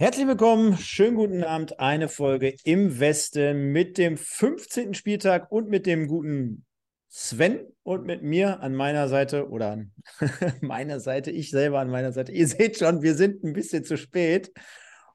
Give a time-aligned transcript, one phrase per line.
[0.00, 1.78] Herzlich willkommen, schönen guten Abend.
[1.78, 4.94] Eine Folge im Westen mit dem 15.
[4.94, 6.64] Spieltag und mit dem guten
[7.10, 9.92] Sven und mit mir an meiner Seite oder an
[10.62, 12.32] meiner Seite, ich selber an meiner Seite.
[12.32, 14.50] Ihr seht schon, wir sind ein bisschen zu spät.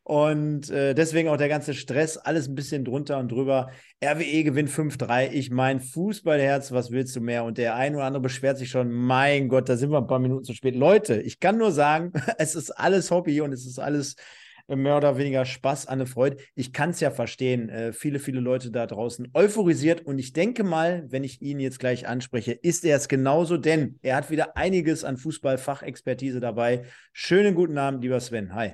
[0.04, 3.72] Und äh, deswegen auch der ganze Stress, alles ein bisschen drunter und drüber.
[4.04, 5.32] RWE gewinnt 5-3.
[5.32, 7.44] Ich mein Fußballherz, was willst du mehr?
[7.44, 10.20] Und der ein oder andere beschwert sich schon, mein Gott, da sind wir ein paar
[10.20, 10.76] Minuten zu spät.
[10.76, 14.16] Leute, ich kann nur sagen, es ist alles Hobby und es ist alles
[14.68, 16.38] mehr oder weniger Spaß, Anne Freude.
[16.56, 17.70] Ich kann es ja verstehen.
[17.70, 20.06] Äh, viele, viele Leute da draußen euphorisiert.
[20.06, 24.00] Und ich denke mal, wenn ich ihn jetzt gleich anspreche, ist er es genauso, denn
[24.02, 26.86] er hat wieder einiges an Fußballfachexpertise dabei.
[27.14, 28.54] Schönen guten Abend, lieber Sven.
[28.56, 28.74] Hi.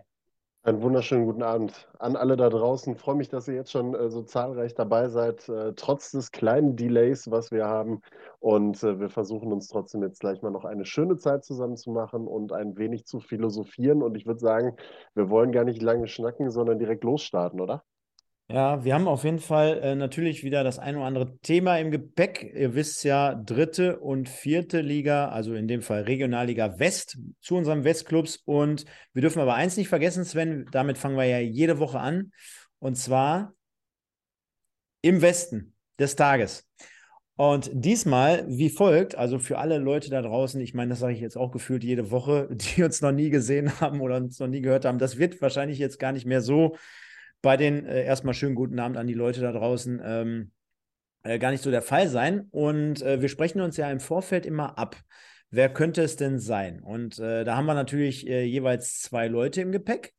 [0.64, 2.96] Einen wunderschönen guten Abend an alle da draußen.
[2.96, 6.76] Freue mich, dass ihr jetzt schon äh, so zahlreich dabei seid, äh, trotz des kleinen
[6.76, 8.02] Delays, was wir haben.
[8.42, 11.92] Und äh, wir versuchen uns trotzdem jetzt gleich mal noch eine schöne Zeit zusammen zu
[11.92, 14.02] machen und ein wenig zu philosophieren.
[14.02, 14.76] Und ich würde sagen,
[15.14, 17.84] wir wollen gar nicht lange schnacken, sondern direkt losstarten, oder?
[18.50, 21.92] Ja, wir haben auf jeden Fall äh, natürlich wieder das ein oder andere Thema im
[21.92, 22.52] Gepäck.
[22.56, 27.84] Ihr wisst ja, dritte und vierte Liga, also in dem Fall Regionalliga West zu unserem
[27.84, 28.38] Westclubs.
[28.44, 32.32] Und wir dürfen aber eins nicht vergessen, Sven, damit fangen wir ja jede Woche an.
[32.80, 33.54] Und zwar
[35.04, 36.68] im Westen des Tages.
[37.42, 41.22] Und diesmal wie folgt, also für alle Leute da draußen, ich meine, das sage ich
[41.22, 44.62] jetzt auch gefühlt jede Woche, die uns noch nie gesehen haben oder uns noch nie
[44.62, 46.78] gehört haben, das wird wahrscheinlich jetzt gar nicht mehr so
[47.42, 50.52] bei den äh, erstmal schönen guten Abend an die Leute da draußen ähm,
[51.24, 52.48] äh, gar nicht so der Fall sein.
[52.52, 54.96] Und äh, wir sprechen uns ja im Vorfeld immer ab.
[55.50, 56.80] Wer könnte es denn sein?
[56.80, 60.14] Und äh, da haben wir natürlich äh, jeweils zwei Leute im Gepäck.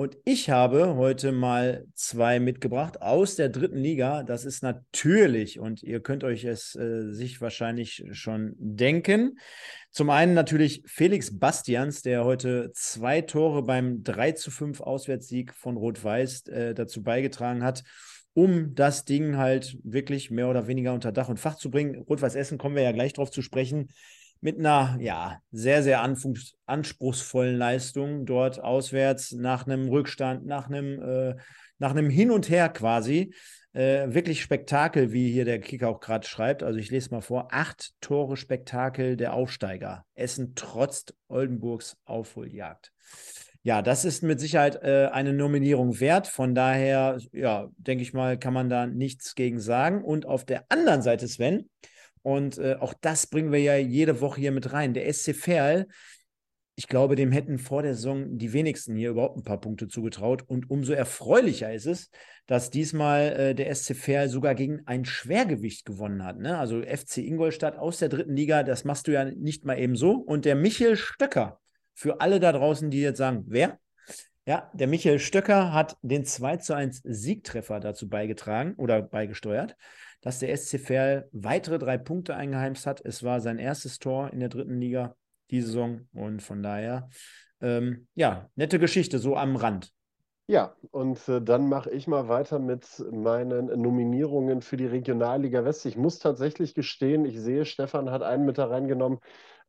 [0.00, 4.22] Und ich habe heute mal zwei mitgebracht aus der dritten Liga.
[4.22, 9.38] Das ist natürlich, und ihr könnt euch es äh, sich wahrscheinlich schon denken,
[9.90, 15.76] zum einen natürlich Felix Bastians, der heute zwei Tore beim 3 zu 5 Auswärtssieg von
[15.76, 17.84] Rot-Weiß äh, dazu beigetragen hat,
[18.32, 21.96] um das Ding halt wirklich mehr oder weniger unter Dach und Fach zu bringen.
[22.08, 23.88] Rot-Weiß Essen kommen wir ja gleich drauf zu sprechen
[24.40, 31.36] mit einer ja, sehr, sehr anspruchsvollen Leistung dort auswärts nach einem Rückstand, nach einem, äh,
[31.78, 33.34] nach einem Hin und Her quasi.
[33.72, 36.62] Äh, wirklich Spektakel, wie hier der Kicker auch gerade schreibt.
[36.62, 40.04] Also ich lese mal vor: acht Tore Spektakel der Aufsteiger.
[40.14, 42.92] Essen trotz Oldenburgs Aufholjagd.
[43.62, 46.26] Ja, das ist mit Sicherheit äh, eine Nominierung wert.
[46.26, 50.02] Von daher, ja, denke ich mal, kann man da nichts gegen sagen.
[50.02, 51.68] Und auf der anderen Seite, Sven,
[52.22, 54.94] und äh, auch das bringen wir ja jede Woche hier mit rein.
[54.94, 55.86] Der SC Verl,
[56.76, 60.44] ich glaube, dem hätten vor der Saison die wenigsten hier überhaupt ein paar Punkte zugetraut.
[60.46, 62.10] Und umso erfreulicher ist es,
[62.46, 66.38] dass diesmal äh, der SC Verl sogar gegen ein Schwergewicht gewonnen hat.
[66.38, 66.58] Ne?
[66.58, 70.12] Also FC Ingolstadt aus der dritten Liga, das machst du ja nicht mal eben so.
[70.12, 71.60] Und der Michael Stöcker,
[71.94, 73.78] für alle da draußen, die jetzt sagen, wer?
[74.46, 79.76] Ja, der Michael Stöcker hat den 2 zu 1 Siegtreffer dazu beigetragen oder beigesteuert
[80.20, 83.00] dass der SC Verl weitere drei Punkte eingeheimst hat.
[83.04, 85.16] Es war sein erstes Tor in der dritten Liga
[85.50, 87.08] die Saison und von daher,
[87.60, 89.92] ähm, ja, nette Geschichte so am Rand.
[90.46, 95.86] Ja, und äh, dann mache ich mal weiter mit meinen Nominierungen für die Regionalliga West.
[95.86, 99.20] Ich muss tatsächlich gestehen, ich sehe, Stefan hat einen mit da reingenommen,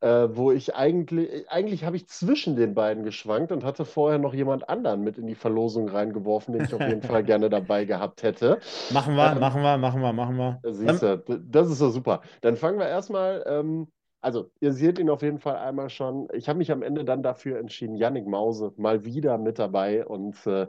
[0.02, 4.34] äh, wo ich eigentlich, eigentlich habe ich zwischen den beiden geschwankt und hatte vorher noch
[4.34, 8.24] jemand anderen mit in die Verlosung reingeworfen, den ich auf jeden Fall gerne dabei gehabt
[8.24, 8.60] hätte.
[8.92, 10.60] Machen wir, ähm, machen wir, machen wir, machen wir.
[10.64, 12.22] Siehst du, das ist so super.
[12.42, 13.44] Dann fangen wir erstmal.
[13.48, 13.88] Ähm,
[14.22, 16.28] also, ihr seht ihn auf jeden Fall einmal schon.
[16.34, 20.46] Ich habe mich am Ende dann dafür entschieden, Yannick Mause mal wieder mit dabei und
[20.46, 20.68] äh,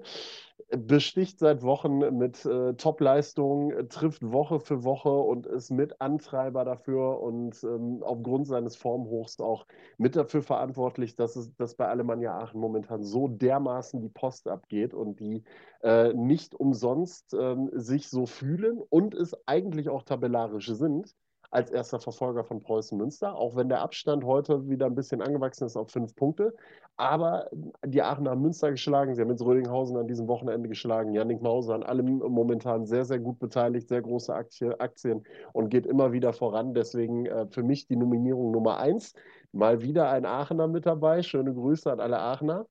[0.71, 7.21] besticht seit Wochen mit äh, Top-Leistungen, trifft Woche für Woche und ist mit Antreiber dafür
[7.21, 9.67] und ähm, aufgrund seines Formhochs auch
[9.99, 14.95] mit dafür verantwortlich, dass es dass bei Alemannia Aachen momentan so dermaßen die Post abgeht
[14.95, 15.45] und die
[15.83, 21.15] äh, nicht umsonst ähm, sich so fühlen und es eigentlich auch tabellarisch sind
[21.53, 25.67] als erster Verfolger von Preußen Münster, auch wenn der Abstand heute wieder ein bisschen angewachsen
[25.67, 26.55] ist auf fünf Punkte.
[26.97, 27.49] Aber
[27.85, 31.75] die Aachener haben Münster geschlagen, sie haben jetzt Rödinghausen an diesem Wochenende geschlagen, Janik Mauser
[31.75, 36.73] an allem momentan sehr, sehr gut beteiligt, sehr große Aktien und geht immer wieder voran.
[36.73, 39.13] Deswegen äh, für mich die Nominierung Nummer eins.
[39.53, 41.23] Mal wieder ein Aachener mit dabei.
[41.23, 42.67] Schöne Grüße an alle Aachener.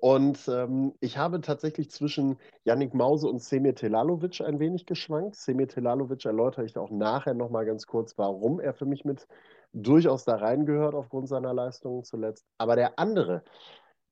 [0.00, 5.36] Und ähm, ich habe tatsächlich zwischen Yannick Mause und Semir Telalovic ein wenig geschwankt.
[5.36, 9.26] Semir Telalovic erläutere ich auch nachher nochmal ganz kurz, warum er für mich mit
[9.72, 12.46] durchaus da reingehört aufgrund seiner Leistungen zuletzt.
[12.58, 13.42] Aber der andere,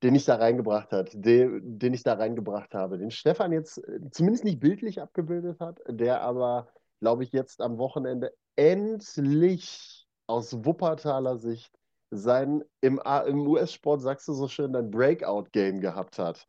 [0.03, 4.01] den ich da reingebracht hat, den, den ich da reingebracht habe, den Stefan jetzt äh,
[4.11, 6.69] zumindest nicht bildlich abgebildet hat, der aber,
[7.01, 11.73] glaube ich, jetzt am Wochenende endlich aus Wuppertaler Sicht
[12.11, 16.47] sein, im, im US-Sport sagst du so schön, ein Breakout-Game gehabt hat.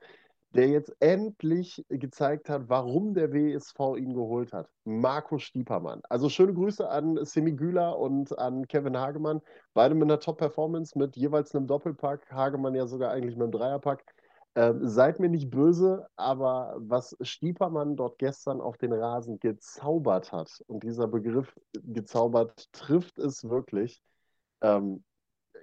[0.53, 4.69] der jetzt endlich gezeigt hat, warum der WSV ihn geholt hat.
[4.83, 6.01] Marco Stiepermann.
[6.09, 9.41] Also schöne Grüße an Semi Güler und an Kevin Hagemann.
[9.73, 12.29] Beide mit einer Top-Performance, mit jeweils einem Doppelpack.
[12.31, 14.03] Hagemann ja sogar eigentlich mit einem Dreierpack.
[14.55, 20.61] Ähm, seid mir nicht böse, aber was Stiepermann dort gestern auf den Rasen gezaubert hat,
[20.67, 24.03] und dieser Begriff gezaubert trifft es wirklich,
[24.61, 25.05] ähm,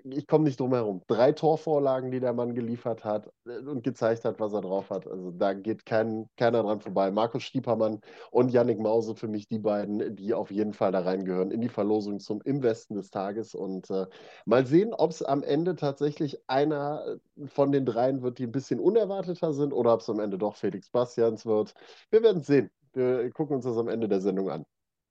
[0.04, 1.02] ich komme nicht drum herum.
[1.06, 5.06] Drei Torvorlagen, die der Mann geliefert hat äh, und gezeigt hat, was er drauf hat.
[5.06, 7.10] Also da geht kein, keiner dran vorbei.
[7.10, 8.00] Markus Stiepermann
[8.30, 11.68] und Yannick Mause für mich die beiden, die auf jeden Fall da reingehören in die
[11.68, 13.54] Verlosung zum Im Westen des Tages.
[13.54, 14.06] Und äh,
[14.46, 18.80] mal sehen, ob es am Ende tatsächlich einer von den dreien wird, die ein bisschen
[18.80, 21.74] unerwarteter sind oder ob es am Ende doch Felix Bastians wird.
[22.10, 22.70] Wir werden sehen.
[22.92, 24.64] Wir gucken uns das am Ende der Sendung an.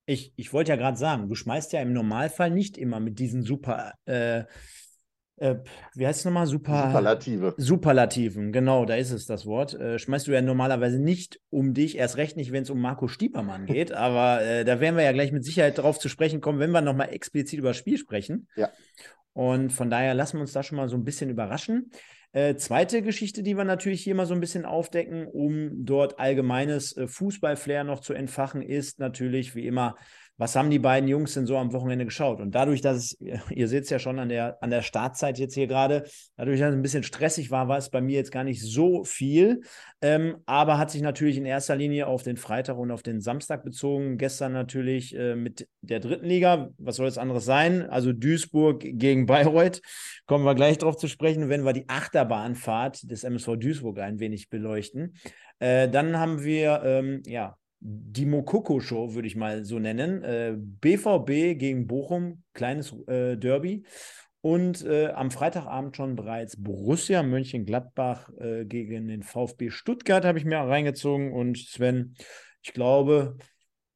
[0.07, 3.43] Ich, ich wollte ja gerade sagen, du schmeißt ja im Normalfall nicht immer mit diesen
[3.43, 4.45] super, äh,
[5.35, 5.57] äh,
[5.93, 6.47] wie heißt es nochmal?
[6.47, 7.53] Super, Superlative.
[7.57, 9.73] Superlativen, genau, da ist es das Wort.
[9.75, 13.07] Äh, schmeißt du ja normalerweise nicht um dich, erst recht nicht, wenn es um Marco
[13.07, 16.59] Stiepermann geht, aber äh, da werden wir ja gleich mit Sicherheit darauf zu sprechen kommen,
[16.59, 18.47] wenn wir nochmal explizit über das Spiel sprechen.
[18.55, 18.71] Ja.
[19.33, 21.91] Und von daher lassen wir uns da schon mal so ein bisschen überraschen.
[22.33, 26.95] Äh, zweite Geschichte, die wir natürlich hier mal so ein bisschen aufdecken, um dort allgemeines
[26.95, 29.95] äh, Fußballflair noch zu entfachen, ist natürlich wie immer
[30.37, 32.39] was haben die beiden Jungs denn so am Wochenende geschaut?
[32.39, 33.17] Und dadurch, dass es,
[33.49, 36.03] ihr seht es ja schon an der, an der Startzeit jetzt hier gerade,
[36.35, 39.03] dadurch, dass es ein bisschen stressig war, war es bei mir jetzt gar nicht so
[39.03, 39.61] viel,
[40.01, 43.63] ähm, aber hat sich natürlich in erster Linie auf den Freitag und auf den Samstag
[43.63, 44.17] bezogen.
[44.17, 47.89] Gestern natürlich äh, mit der dritten Liga, was soll es anderes sein?
[47.89, 49.81] Also Duisburg gegen Bayreuth,
[50.27, 54.49] kommen wir gleich drauf zu sprechen, wenn wir die Achterbahnfahrt des MSV Duisburg ein wenig
[54.49, 55.15] beleuchten.
[55.59, 60.23] Äh, dann haben wir, ähm, ja, die Mokoko-Show, würde ich mal so nennen.
[60.23, 63.85] Äh, BVB gegen Bochum, kleines äh, Derby.
[64.41, 70.45] Und äh, am Freitagabend schon bereits Borussia Mönchengladbach äh, gegen den VfB Stuttgart habe ich
[70.45, 71.33] mir reingezogen.
[71.33, 72.15] Und Sven,
[72.61, 73.37] ich glaube,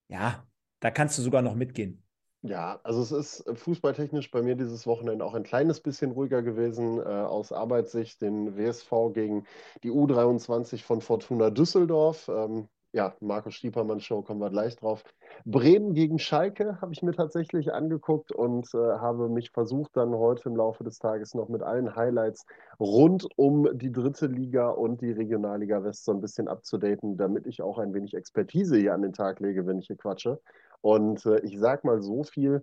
[0.09, 0.45] ja,
[0.79, 2.03] da kannst du sogar noch mitgehen.
[2.43, 6.97] Ja, also es ist fußballtechnisch bei mir dieses Wochenende auch ein kleines bisschen ruhiger gewesen
[6.97, 8.19] äh, aus Arbeitssicht.
[8.21, 9.45] Den WSV gegen
[9.83, 12.29] die U23 von Fortuna Düsseldorf.
[12.29, 15.03] Ähm, ja, Markus Stiepermann Show, kommen wir gleich drauf.
[15.45, 20.49] Bremen gegen Schalke habe ich mir tatsächlich angeguckt und äh, habe mich versucht, dann heute
[20.49, 22.45] im Laufe des Tages noch mit allen Highlights
[22.79, 27.61] rund um die dritte Liga und die Regionalliga West so ein bisschen abzudaten, damit ich
[27.61, 30.39] auch ein wenig Expertise hier an den Tag lege, wenn ich hier quatsche.
[30.81, 32.61] Und äh, ich sage mal so viel,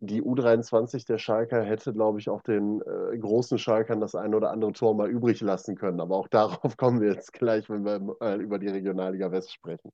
[0.00, 4.50] die U23 der Schalker hätte, glaube ich, auch den äh, großen Schalkern das ein oder
[4.50, 6.00] andere Tor mal übrig lassen können.
[6.00, 9.92] Aber auch darauf kommen wir jetzt gleich, wenn wir äh, über die Regionalliga West sprechen.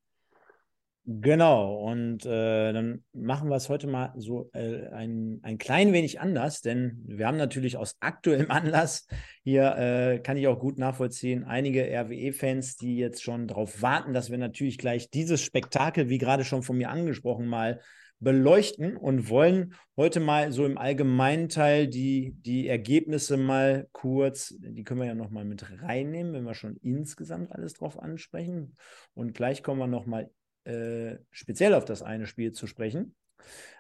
[1.09, 6.21] Genau, und äh, dann machen wir es heute mal so äh, ein, ein klein wenig
[6.21, 9.07] anders, denn wir haben natürlich aus aktuellem Anlass
[9.45, 14.33] hier, äh, kann ich auch gut nachvollziehen, einige RWE-Fans, die jetzt schon darauf warten, dass
[14.33, 17.81] wir natürlich gleich dieses Spektakel, wie gerade schon von mir angesprochen, mal
[18.19, 24.85] beleuchten und wollen heute mal so im allgemeinen Teil die, die Ergebnisse mal kurz, die
[24.85, 28.77] können wir ja nochmal mit reinnehmen, wenn wir schon insgesamt alles drauf ansprechen.
[29.15, 30.31] Und gleich kommen wir nochmal
[30.65, 33.15] äh, speziell auf das eine Spiel zu sprechen.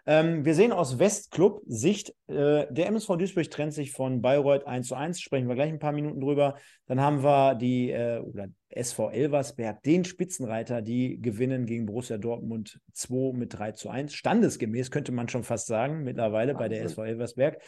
[0.09, 4.95] Ähm, wir sehen aus Westclub-Sicht, äh, der MSV Duisburg trennt sich von Bayreuth 1 zu
[4.95, 6.55] 1, sprechen wir gleich ein paar Minuten drüber.
[6.87, 12.79] Dann haben wir die, äh, oder SV Elversberg, den Spitzenreiter, die gewinnen gegen Borussia Dortmund
[12.93, 14.15] 2 mit 3 zu 1.
[14.15, 17.61] Standesgemäß könnte man schon fast sagen, mittlerweile bei der SV Elversberg.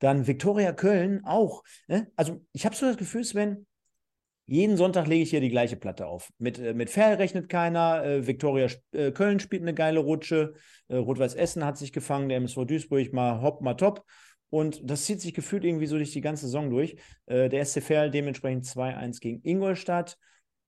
[0.00, 1.62] Dann Viktoria Köln auch.
[1.86, 2.08] Ne?
[2.16, 3.66] Also ich habe so das Gefühl, Sven,
[4.46, 6.30] jeden Sonntag lege ich hier die gleiche Platte auf.
[6.38, 8.04] Mit, äh, mit Fair rechnet keiner.
[8.04, 10.54] Äh, Viktoria äh, Köln spielt eine geile Rutsche.
[10.88, 12.28] Äh, Rot-Weiß Essen hat sich gefangen.
[12.28, 14.04] Der MSV Duisburg mal hopp, mal top.
[14.50, 16.96] Und das zieht sich gefühlt irgendwie so durch die ganze Saison durch.
[17.26, 20.18] Äh, der SC Verl dementsprechend 2-1 gegen Ingolstadt.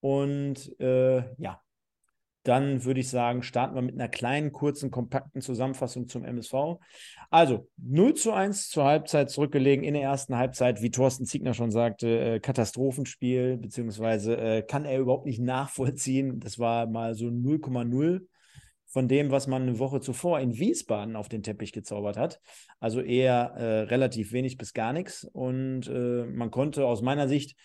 [0.00, 1.60] Und äh, ja,
[2.46, 6.78] dann würde ich sagen, starten wir mit einer kleinen, kurzen, kompakten Zusammenfassung zum MSV.
[7.30, 11.70] Also 0 zu 1 zur Halbzeit zurückgelegen in der ersten Halbzeit, wie Thorsten Ziegner schon
[11.70, 16.38] sagte, äh, Katastrophenspiel, beziehungsweise äh, kann er überhaupt nicht nachvollziehen.
[16.38, 18.20] Das war mal so 0,0
[18.86, 22.40] von dem, was man eine Woche zuvor in Wiesbaden auf den Teppich gezaubert hat.
[22.78, 25.24] Also eher äh, relativ wenig bis gar nichts.
[25.24, 27.56] Und äh, man konnte aus meiner Sicht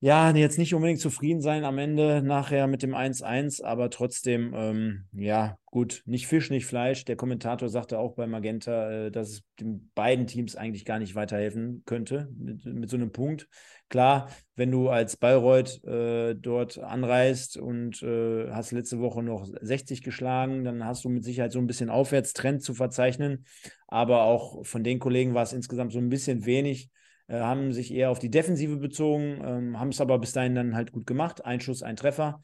[0.00, 5.06] ja, jetzt nicht unbedingt zufrieden sein am Ende nachher mit dem 1-1, aber trotzdem, ähm,
[5.12, 7.04] ja, gut, nicht Fisch, nicht Fleisch.
[7.04, 11.16] Der Kommentator sagte auch bei Magenta, äh, dass es den beiden Teams eigentlich gar nicht
[11.16, 13.48] weiterhelfen könnte mit, mit so einem Punkt.
[13.88, 20.04] Klar, wenn du als Bayreuth äh, dort anreist und äh, hast letzte Woche noch 60
[20.04, 23.46] geschlagen, dann hast du mit Sicherheit so ein bisschen Aufwärtstrend zu verzeichnen.
[23.88, 26.88] Aber auch von den Kollegen war es insgesamt so ein bisschen wenig
[27.28, 30.74] äh, haben sich eher auf die Defensive bezogen, ähm, haben es aber bis dahin dann
[30.74, 31.44] halt gut gemacht.
[31.44, 32.40] Ein Schuss, ein Treffer.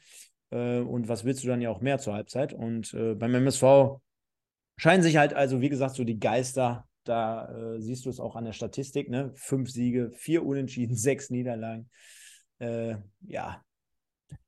[0.51, 2.53] Äh, und was willst du dann ja auch mehr zur Halbzeit?
[2.53, 3.99] Und äh, beim MSV
[4.77, 8.35] scheinen sich halt also, wie gesagt, so die Geister, da äh, siehst du es auch
[8.35, 9.31] an der Statistik, ne?
[9.35, 11.89] Fünf Siege, vier Unentschieden, sechs Niederlagen.
[12.59, 12.95] Äh,
[13.27, 13.61] ja,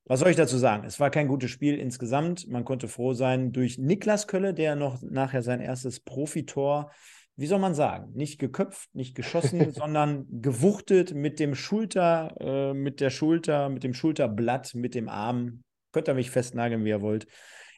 [0.05, 0.85] was soll ich dazu sagen?
[0.85, 2.47] Es war kein gutes Spiel insgesamt.
[2.47, 6.91] Man konnte froh sein durch Niklas Kölle, der noch nachher sein erstes Profitor,
[7.37, 12.99] wie soll man sagen, nicht geköpft, nicht geschossen, sondern gewuchtet mit dem Schulter, äh, mit
[12.99, 15.63] der Schulter, mit dem Schulterblatt, mit dem Arm.
[15.93, 17.27] Könnt ihr mich festnageln, wie ihr wollt.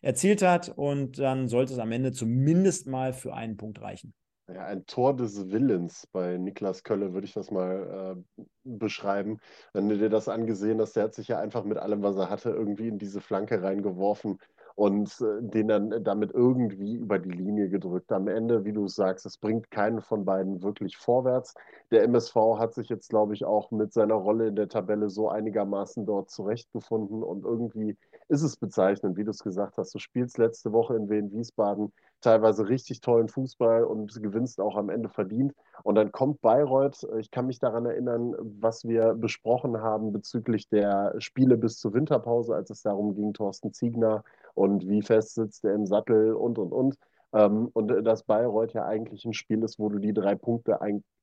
[0.01, 4.13] Erzielt hat und dann sollte es am Ende zumindest mal für einen Punkt reichen.
[4.47, 9.39] Ja, ein Tor des Willens bei Niklas Kölle würde ich das mal äh, beschreiben.
[9.73, 12.29] Wenn du dir das angesehen hast, der hat sich ja einfach mit allem, was er
[12.29, 14.39] hatte, irgendwie in diese Flanke reingeworfen
[14.79, 18.13] und äh, den dann damit irgendwie über die Linie gedrückt.
[18.13, 21.53] Am Ende, wie du sagst, es bringt keinen von beiden wirklich vorwärts.
[21.91, 25.27] Der MSV hat sich jetzt, glaube ich, auch mit seiner Rolle in der Tabelle so
[25.27, 27.97] einigermaßen dort zurechtgefunden und irgendwie
[28.29, 29.93] ist es bezeichnend, wie du es gesagt hast.
[29.93, 35.09] Du spielst letzte Woche in Wien-Wiesbaden teilweise richtig tollen Fußball und gewinnst auch am Ende
[35.09, 35.53] verdient.
[35.83, 37.07] Und dann kommt Bayreuth.
[37.19, 42.55] Ich kann mich daran erinnern, was wir besprochen haben bezüglich der Spiele bis zur Winterpause,
[42.55, 44.23] als es darum ging, Thorsten Ziegner
[44.59, 46.97] und wie fest sitzt er im Sattel und, und, und.
[47.31, 50.79] Ähm, und dass Bayreuth ja eigentlich ein Spiel ist, wo du die drei Punkte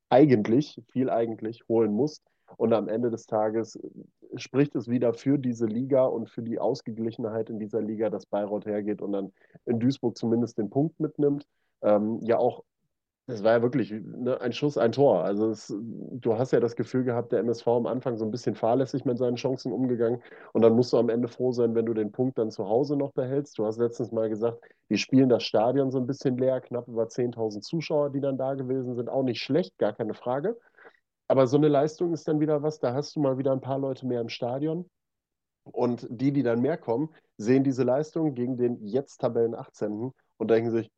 [0.09, 2.23] eigentlich, viel eigentlich, holen musst.
[2.57, 3.79] Und am Ende des Tages
[4.37, 8.65] spricht es wieder für diese Liga und für die Ausgeglichenheit in dieser Liga, dass Bayreuth
[8.65, 9.33] hergeht und dann
[9.67, 11.47] in Duisburg zumindest den Punkt mitnimmt.
[11.83, 12.65] Ähm, ja, auch
[13.29, 15.25] es war ja wirklich ne, ein Schuss, ein Tor.
[15.25, 18.55] Also es, du hast ja das Gefühl gehabt, der MSV am Anfang so ein bisschen
[18.55, 20.23] fahrlässig mit seinen Chancen umgegangen.
[20.53, 22.97] Und dann musst du am Ende froh sein, wenn du den Punkt dann zu Hause
[22.97, 23.59] noch behältst.
[23.59, 27.09] Du hast letztens mal gesagt, die spielen das Stadion so ein bisschen leer, knapp über
[27.09, 29.09] 10.000 Zuschauer, die dann da gewesen sind.
[29.09, 30.57] Auch nicht schlecht, gar keine Frage.
[31.27, 33.81] Aber so eine Leistung ist dann wieder was, da hast du mal wieder ein paar
[33.81, 34.89] Leute mehr im Stadion.
[35.65, 40.13] Und die, die dann mehr kommen, sehen diese Leistung gegen den jetzt Tabellen 18.
[40.37, 40.89] und denken sich,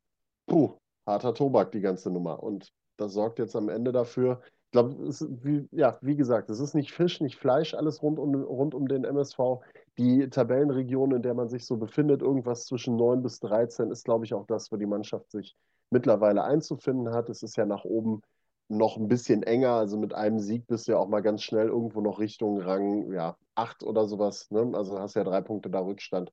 [0.47, 0.75] puh,
[1.09, 2.43] harter Tobak, die ganze Nummer.
[2.43, 4.97] Und das sorgt jetzt am Ende dafür, ich glaube,
[5.43, 8.87] wie, ja, wie gesagt, es ist nicht Fisch, nicht Fleisch, alles rund um, rund um
[8.87, 9.61] den MSV.
[9.97, 14.27] Die Tabellenregion, in der man sich so befindet, irgendwas zwischen 9 bis 13, ist, glaube
[14.27, 15.57] ich, auch das, wo die Mannschaft sich
[15.89, 17.31] mittlerweile einzufinden hat.
[17.31, 18.21] Es ist ja nach oben
[18.69, 19.71] noch ein bisschen enger.
[19.71, 23.11] Also mit einem Sieg bist du ja auch mal ganz schnell irgendwo noch Richtung Rang
[23.11, 24.51] ja, 8 oder sowas.
[24.51, 24.71] Ne?
[24.75, 26.31] Also hast ja drei Punkte da Rückstand.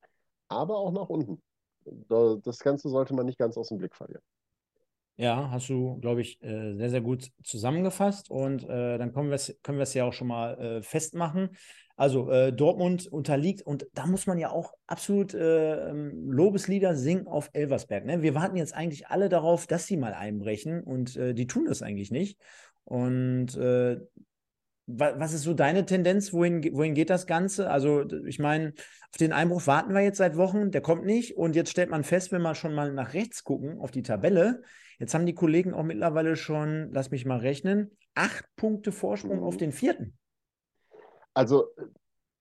[0.50, 1.42] Aber auch nach unten.
[2.44, 4.24] Das Ganze sollte man nicht ganz aus dem Blick verlieren.
[5.18, 8.30] Ja, hast du, glaube ich, äh, sehr, sehr gut zusammengefasst.
[8.30, 11.52] Und äh, dann können wir es ja auch schon mal äh, festmachen.
[11.96, 17.26] Also äh, Dortmund unterliegt und da muss man ja auch absolut äh, ähm, Lobeslieder singen
[17.26, 18.06] auf Elversberg.
[18.06, 18.22] Ne?
[18.22, 22.12] Wir warten jetzt eigentlich alle darauf, dass sie mal einbrechen und die tun das eigentlich
[22.12, 22.38] nicht.
[22.84, 23.58] Und
[24.88, 26.32] was ist so deine Tendenz?
[26.34, 27.72] Wohin, wohin geht das Ganze?
[27.72, 28.74] Also, ich meine,
[29.12, 31.38] auf den Einbruch warten wir jetzt seit Wochen, der kommt nicht.
[31.38, 34.62] Und jetzt stellt man fest, wenn wir schon mal nach rechts gucken, auf die Tabelle,
[35.00, 39.44] jetzt haben die Kollegen auch mittlerweile schon, lass mich mal rechnen, acht Punkte Vorsprung mhm.
[39.44, 40.18] auf den vierten.
[41.34, 41.68] Also,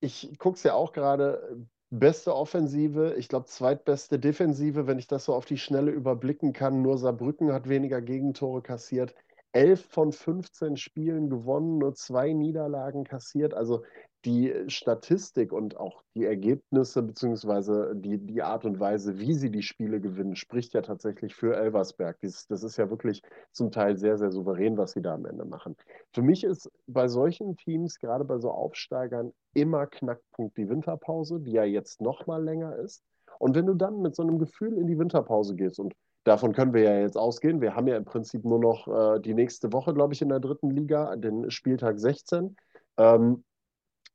[0.00, 1.66] ich gucke es ja auch gerade.
[1.90, 6.82] Beste Offensive, ich glaube zweitbeste Defensive, wenn ich das so auf die Schnelle überblicken kann.
[6.82, 9.14] Nur Saarbrücken hat weniger Gegentore kassiert.
[9.52, 13.54] 11 von 15 Spielen gewonnen, nur zwei Niederlagen kassiert.
[13.54, 13.84] Also
[14.24, 19.62] die Statistik und auch die Ergebnisse beziehungsweise die, die Art und Weise, wie sie die
[19.62, 22.18] Spiele gewinnen, spricht ja tatsächlich für Elversberg.
[22.22, 25.44] Das, das ist ja wirklich zum Teil sehr, sehr souverän, was sie da am Ende
[25.44, 25.76] machen.
[26.12, 31.52] Für mich ist bei solchen Teams, gerade bei so Aufsteigern, immer Knackpunkt die Winterpause, die
[31.52, 33.02] ja jetzt noch mal länger ist.
[33.38, 36.72] Und wenn du dann mit so einem Gefühl in die Winterpause gehst und Davon können
[36.72, 37.60] wir ja jetzt ausgehen.
[37.60, 40.40] Wir haben ja im Prinzip nur noch äh, die nächste Woche, glaube ich, in der
[40.40, 42.56] dritten Liga, den Spieltag 16.
[42.96, 43.44] Ähm,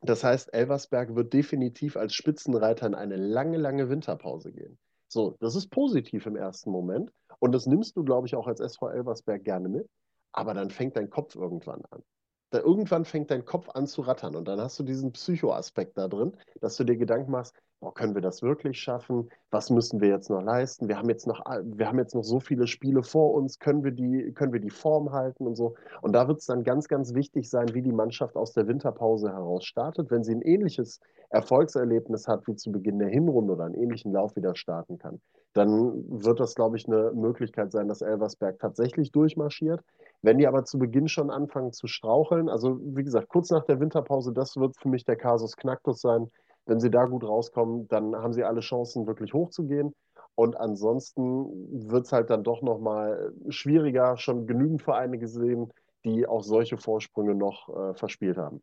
[0.01, 4.77] das heißt, Elversberg wird definitiv als Spitzenreiter in eine lange, lange Winterpause gehen.
[5.07, 7.11] So, das ist positiv im ersten Moment.
[7.39, 9.89] Und das nimmst du, glaube ich, auch als SV Elversberg gerne mit.
[10.31, 12.03] Aber dann fängt dein Kopf irgendwann an.
[12.51, 14.35] Da irgendwann fängt dein Kopf an zu rattern.
[14.35, 18.13] Und dann hast du diesen Psychoaspekt da drin, dass du dir Gedanken machst, boah, können
[18.13, 19.29] wir das wirklich schaffen?
[19.51, 20.87] Was müssen wir jetzt noch leisten?
[20.87, 23.91] Wir haben jetzt noch, wir haben jetzt noch so viele Spiele vor uns, können wir
[23.91, 25.75] die, können wir die Form halten und so.
[26.01, 29.31] Und da wird es dann ganz, ganz wichtig sein, wie die Mannschaft aus der Winterpause
[29.31, 30.11] heraus startet.
[30.11, 34.35] Wenn sie ein ähnliches Erfolgserlebnis hat wie zu Beginn der Hinrunde oder einen ähnlichen Lauf
[34.35, 35.21] wieder starten kann,
[35.53, 39.81] dann wird das, glaube ich, eine Möglichkeit sein, dass Elversberg tatsächlich durchmarschiert.
[40.21, 43.79] Wenn die aber zu Beginn schon anfangen zu straucheln, also wie gesagt, kurz nach der
[43.79, 46.29] Winterpause, das wird für mich der Kasus Knacktus sein
[46.69, 49.93] wenn sie da gut rauskommen, dann haben sie alle Chancen, wirklich hochzugehen.
[50.35, 54.15] Und ansonsten wird es halt dann doch nochmal schwieriger.
[54.17, 55.73] Schon genügend Vereine gesehen,
[56.05, 58.61] die auch solche Vorsprünge noch äh, verspielt haben.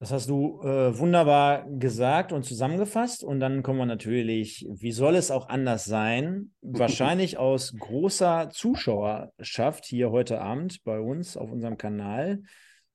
[0.00, 3.24] Das hast du äh, wunderbar gesagt und zusammengefasst.
[3.24, 6.52] Und dann kommen wir natürlich, wie soll es auch anders sein?
[6.60, 12.42] Wahrscheinlich aus großer Zuschauerschaft hier heute Abend bei uns auf unserem Kanal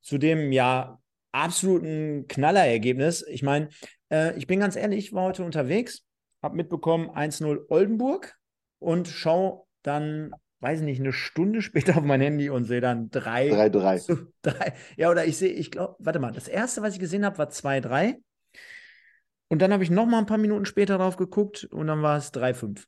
[0.01, 0.99] zu dem ja
[1.33, 3.25] absoluten Knallerergebnis.
[3.27, 3.67] Ich meine,
[4.09, 6.05] äh, ich bin ganz ehrlich, war heute unterwegs,
[6.41, 8.37] habe mitbekommen 1-0 Oldenburg
[8.79, 13.11] und schau dann weiß ich nicht, eine Stunde später auf mein Handy und sehe dann
[13.11, 13.49] 3.
[13.49, 14.17] 3-3.
[14.97, 17.49] Ja, oder ich sehe, ich glaube, warte mal, das erste, was ich gesehen habe, war
[17.49, 18.15] 2-3.
[19.49, 22.17] Und dann habe ich noch mal ein paar Minuten später drauf geguckt und dann war
[22.17, 22.87] es 3-5.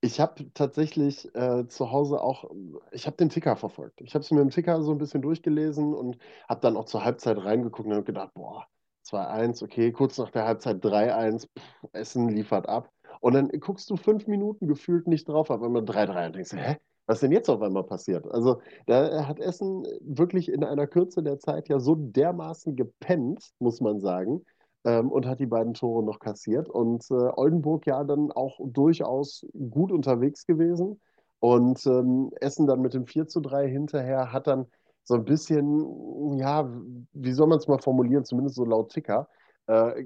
[0.00, 2.50] Ich habe tatsächlich äh, zu Hause auch,
[2.90, 4.00] ich habe den Ticker verfolgt.
[4.00, 6.16] Ich habe es mir im Ticker so ein bisschen durchgelesen und
[6.48, 8.66] habe dann auch zur Halbzeit reingeguckt und habe gedacht, boah,
[9.04, 11.48] 2-1, okay, kurz nach der Halbzeit 3-1,
[11.92, 12.90] Essen liefert ab.
[13.20, 16.76] Und dann guckst du fünf Minuten gefühlt nicht drauf, auf einmal 3-3 und denkst, hä?
[17.06, 18.30] Was denn jetzt auf einmal passiert?
[18.30, 23.80] Also, da hat Essen wirklich in einer Kürze der Zeit ja so dermaßen gepennt, muss
[23.80, 24.44] man sagen,
[24.84, 26.68] ähm, und hat die beiden Tore noch kassiert.
[26.68, 31.00] Und äh, Oldenburg ja dann auch durchaus gut unterwegs gewesen.
[31.40, 34.66] Und ähm, Essen dann mit dem 4 zu 3 hinterher hat dann
[35.04, 36.70] so ein bisschen, ja,
[37.12, 39.28] wie soll man es mal formulieren, zumindest so laut Ticker,
[39.66, 40.04] äh,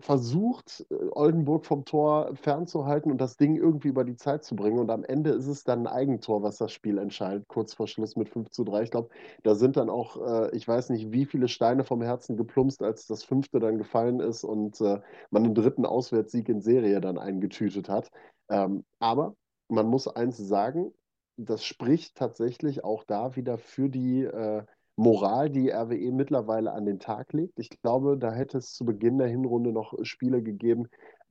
[0.00, 4.78] versucht, äh, Oldenburg vom Tor fernzuhalten und das Ding irgendwie über die Zeit zu bringen.
[4.78, 8.16] Und am Ende ist es dann ein Eigentor, was das Spiel entscheidet, kurz vor Schluss
[8.16, 8.82] mit 5 zu 3.
[8.82, 9.10] Ich glaube,
[9.42, 13.06] da sind dann auch, äh, ich weiß nicht, wie viele Steine vom Herzen geplumpst, als
[13.06, 17.88] das fünfte dann gefallen ist und äh, man einen dritten Auswärtssieg in Serie dann eingetütet
[17.88, 18.10] hat.
[18.48, 19.34] Ähm, aber
[19.68, 20.92] man muss eins sagen,
[21.36, 24.62] das spricht tatsächlich auch da wieder für die äh,
[24.96, 27.58] Moral, die RWE mittlerweile an den Tag legt.
[27.58, 30.88] Ich glaube, da hätte es zu Beginn der Hinrunde noch Spiele gegeben,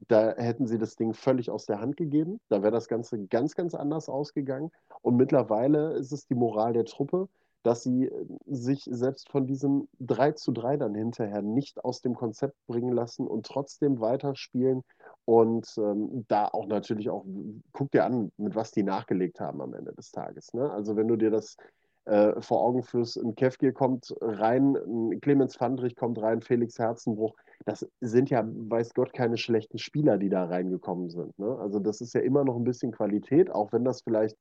[0.08, 2.40] da hätten sie das Ding völlig aus der Hand gegeben.
[2.50, 4.72] Da wäre das Ganze ganz, ganz anders ausgegangen.
[5.02, 7.30] Und mittlerweile ist es die Moral der Truppe,
[7.64, 12.16] dass sie äh, sich selbst von diesem 3 zu 3 dann hinterher nicht aus dem
[12.16, 14.84] Konzept bringen lassen und trotzdem weiterspielen.
[15.26, 17.26] Und ähm, da auch natürlich auch,
[17.72, 20.54] guck dir an, mit was die nachgelegt haben am Ende des Tages.
[20.54, 20.70] Ne?
[20.70, 21.56] Also wenn du dir das
[22.06, 27.34] äh, vor Augen fürs ein Kefgir kommt rein, ein Clemens Fandrich kommt rein, Felix Herzenbruch.
[27.66, 31.38] Das sind ja, weiß Gott, keine schlechten Spieler, die da reingekommen sind.
[31.40, 31.58] Ne?
[31.60, 34.38] Also das ist ja immer noch ein bisschen Qualität, auch wenn das vielleicht,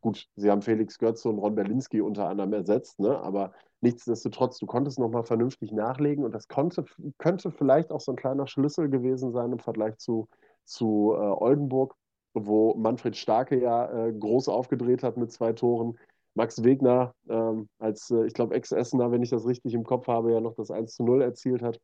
[0.00, 3.18] gut, sie haben Felix Götze und Ron Berlinski unter anderem ersetzt, ne?
[3.18, 6.84] aber nichtsdestotrotz, du konntest nochmal vernünftig nachlegen und das konnte,
[7.18, 10.28] könnte vielleicht auch so ein kleiner Schlüssel gewesen sein im Vergleich zu,
[10.64, 11.96] zu äh, Oldenburg,
[12.34, 15.98] wo Manfred Starke ja äh, groß aufgedreht hat mit zwei Toren
[16.34, 20.32] Max Wegner ähm, als, äh, ich glaube, Ex-Essener, wenn ich das richtig im Kopf habe,
[20.32, 21.80] ja noch das 1 zu 0 erzielt hat.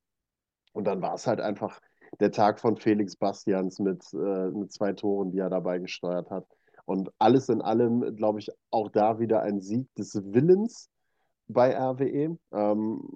[0.73, 1.81] Und dann war es halt einfach
[2.21, 6.47] der Tag von Felix Bastians mit, äh, mit zwei Toren, die er dabei gesteuert hat.
[6.85, 10.89] Und alles in allem, glaube ich, auch da wieder ein Sieg des Willens
[11.49, 12.39] bei RWE.
[12.53, 13.09] Ähm,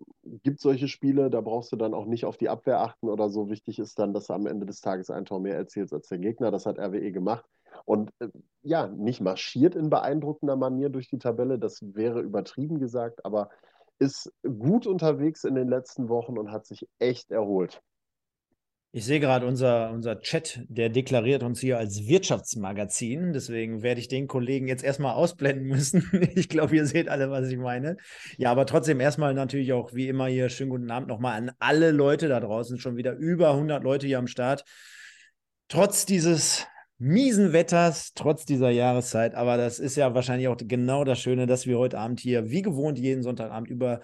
[0.42, 3.48] gibt solche Spiele, da brauchst du dann auch nicht auf die Abwehr achten oder so.
[3.48, 6.18] Wichtig ist dann, dass du am Ende des Tages ein Tor mehr erzielst als der
[6.18, 6.50] Gegner.
[6.50, 7.44] Das hat RWE gemacht.
[7.84, 8.28] Und äh,
[8.62, 13.50] ja, nicht marschiert in beeindruckender Manier durch die Tabelle, das wäre übertrieben gesagt, aber
[13.98, 17.82] ist gut unterwegs in den letzten Wochen und hat sich echt erholt.
[18.92, 23.32] Ich sehe gerade unser, unser Chat, der deklariert uns hier als Wirtschaftsmagazin.
[23.32, 26.10] Deswegen werde ich den Kollegen jetzt erstmal ausblenden müssen.
[26.34, 27.98] Ich glaube, ihr seht alle, was ich meine.
[28.36, 31.92] Ja, aber trotzdem erstmal natürlich auch wie immer hier schönen guten Abend nochmal an alle
[31.92, 32.78] Leute da draußen.
[32.80, 34.64] Schon wieder über 100 Leute hier am Start.
[35.68, 36.66] Trotz dieses
[36.98, 39.36] miesen Wetters, trotz dieser Jahreszeit.
[39.36, 42.62] Aber das ist ja wahrscheinlich auch genau das Schöne, dass wir heute Abend hier, wie
[42.62, 44.00] gewohnt, jeden Sonntagabend über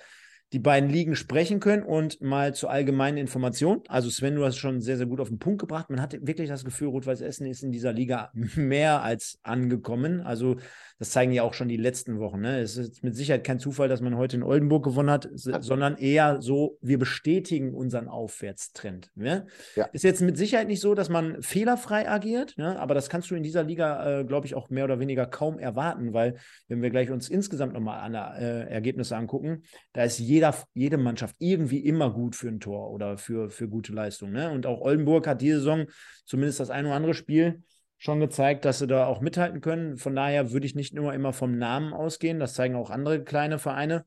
[0.53, 3.83] die beiden Ligen sprechen können und mal zur allgemeinen Information.
[3.89, 5.91] Also Sven, du hast schon sehr, sehr gut auf den Punkt gebracht.
[5.91, 10.21] Man hat wirklich das Gefühl, Rot-Weiß Essen ist in dieser Liga mehr als angekommen.
[10.21, 10.57] Also
[10.99, 12.41] das zeigen ja auch schon die letzten Wochen.
[12.41, 12.61] Ne?
[12.61, 16.41] Es ist mit Sicherheit kein Zufall, dass man heute in Oldenburg gewonnen hat, sondern eher
[16.41, 19.11] so, wir bestätigen unseren Aufwärtstrend.
[19.15, 19.47] Ne?
[19.75, 19.85] Ja.
[19.93, 22.79] Ist jetzt mit Sicherheit nicht so, dass man fehlerfrei agiert, ne?
[22.79, 25.59] aber das kannst du in dieser Liga, äh, glaube ich, auch mehr oder weniger kaum
[25.59, 26.37] erwarten, weil
[26.69, 31.37] wenn wir gleich uns insgesamt nochmal an äh, Ergebnisse angucken, da ist jeder, jede Mannschaft
[31.39, 34.33] irgendwie immer gut für ein Tor oder für, für gute Leistung.
[34.33, 34.51] Ne?
[34.51, 35.87] Und auch Oldenburg hat diese Saison
[36.25, 37.63] zumindest das ein oder andere Spiel
[37.99, 39.97] schon gezeigt, dass sie da auch mithalten können.
[39.97, 42.39] Von daher würde ich nicht nur immer vom Namen ausgehen.
[42.39, 44.05] Das zeigen auch andere kleine Vereine,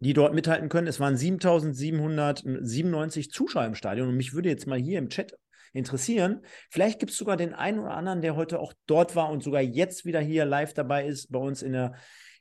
[0.00, 0.86] die dort mithalten können.
[0.86, 4.08] Es waren 7797 Zuschauer im Stadion.
[4.08, 5.36] Und mich würde jetzt mal hier im Chat
[5.72, 6.42] interessieren.
[6.70, 9.60] Vielleicht gibt es sogar den einen oder anderen, der heute auch dort war und sogar
[9.60, 11.94] jetzt wieder hier live dabei ist bei uns in der,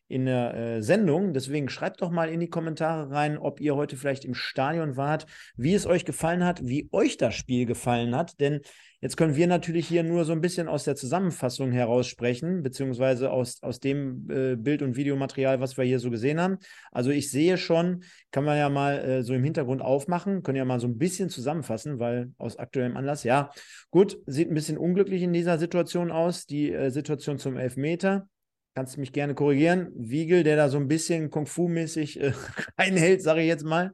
[0.07, 1.33] in der äh, Sendung.
[1.33, 5.25] Deswegen schreibt doch mal in die Kommentare rein, ob ihr heute vielleicht im Stadion wart,
[5.55, 8.39] wie es euch gefallen hat, wie euch das Spiel gefallen hat.
[8.39, 8.61] Denn
[8.99, 13.29] Jetzt können wir natürlich hier nur so ein bisschen aus der Zusammenfassung heraus sprechen, beziehungsweise
[13.29, 16.57] aus, aus dem äh, Bild- und Videomaterial, was wir hier so gesehen haben.
[16.91, 20.65] Also ich sehe schon, kann man ja mal äh, so im Hintergrund aufmachen, können ja
[20.65, 23.51] mal so ein bisschen zusammenfassen, weil aus aktuellem Anlass, ja,
[23.91, 28.27] gut, sieht ein bisschen unglücklich in dieser Situation aus, die äh, Situation zum Elfmeter.
[28.73, 29.89] Kannst du mich gerne korrigieren.
[29.95, 32.33] Wiegel, der da so ein bisschen Kung-Fu-mäßig äh,
[32.79, 33.93] reinhält, sage ich jetzt mal.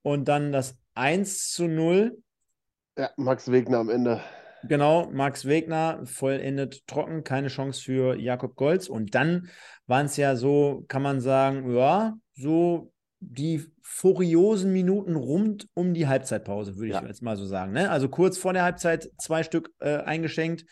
[0.00, 2.16] Und dann das 1 zu 0
[2.96, 4.20] ja, Max Wegner am Ende.
[4.64, 8.88] Genau, Max Wegner vollendet trocken, keine Chance für Jakob Golz.
[8.88, 9.48] Und dann
[9.86, 16.06] waren es ja so, kann man sagen, ja, so die furiosen Minuten rund um die
[16.06, 17.02] Halbzeitpause, würde ja.
[17.02, 17.72] ich jetzt mal so sagen.
[17.72, 17.90] Ne?
[17.90, 20.64] Also kurz vor der Halbzeit zwei Stück äh, eingeschenkt.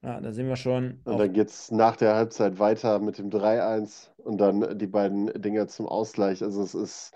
[0.00, 1.00] Ja, da sind wir schon.
[1.04, 5.26] Und dann geht es nach der Halbzeit weiter mit dem 3-1 und dann die beiden
[5.42, 6.40] Dinger zum Ausgleich.
[6.40, 7.14] Also es ist,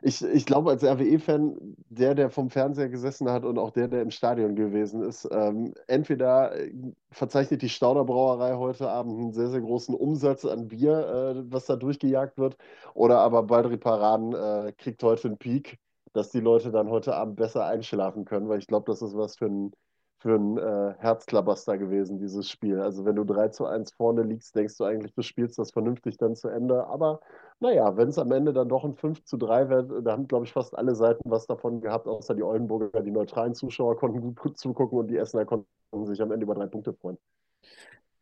[0.00, 4.02] ich, ich glaube als RWE-Fan, der, der vom Fernseher gesessen hat und auch der, der
[4.02, 6.72] im Stadion gewesen ist, ähm, entweder äh,
[7.10, 11.66] verzeichnet die Stauder Brauerei heute Abend einen sehr, sehr großen Umsatz an Bier, äh, was
[11.66, 12.56] da durchgejagt wird,
[12.94, 15.78] oder aber Baldri Paran äh, kriegt heute einen Peak,
[16.12, 19.36] dass die Leute dann heute Abend besser einschlafen können, weil ich glaube, das ist was
[19.36, 19.72] für ein
[20.20, 22.80] für ein äh, Herzklabaster gewesen, dieses Spiel.
[22.80, 26.18] Also wenn du 3 zu 1 vorne liegst, denkst du eigentlich, du spielst das vernünftig
[26.18, 26.86] dann zu Ende.
[26.86, 27.20] Aber
[27.58, 30.44] naja, wenn es am Ende dann doch ein 5 zu 3 wird, da haben, glaube
[30.44, 33.00] ich, fast alle Seiten was davon gehabt, außer die Oldenburger.
[33.02, 35.66] Die neutralen Zuschauer konnten gut zugucken und die Essener konnten
[36.06, 37.18] sich am Ende über drei Punkte freuen.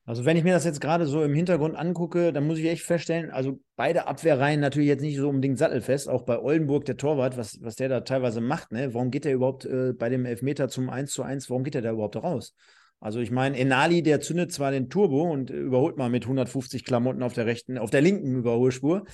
[0.08, 2.82] Also wenn ich mir das jetzt gerade so im Hintergrund angucke, dann muss ich echt
[2.82, 7.36] feststellen, also beide Abwehrreihen natürlich jetzt nicht so unbedingt sattelfest, auch bei Oldenburg der Torwart,
[7.36, 8.94] was, was der da teilweise macht, ne?
[8.94, 11.82] Warum geht der überhaupt äh, bei dem Elfmeter zum 1 zu 1, warum geht der
[11.82, 12.54] da überhaupt raus?
[13.00, 17.22] Also ich meine, Enali, der zündet zwar den Turbo und überholt mal mit 150 Klamotten
[17.22, 19.04] auf der rechten, auf der linken Überholspur.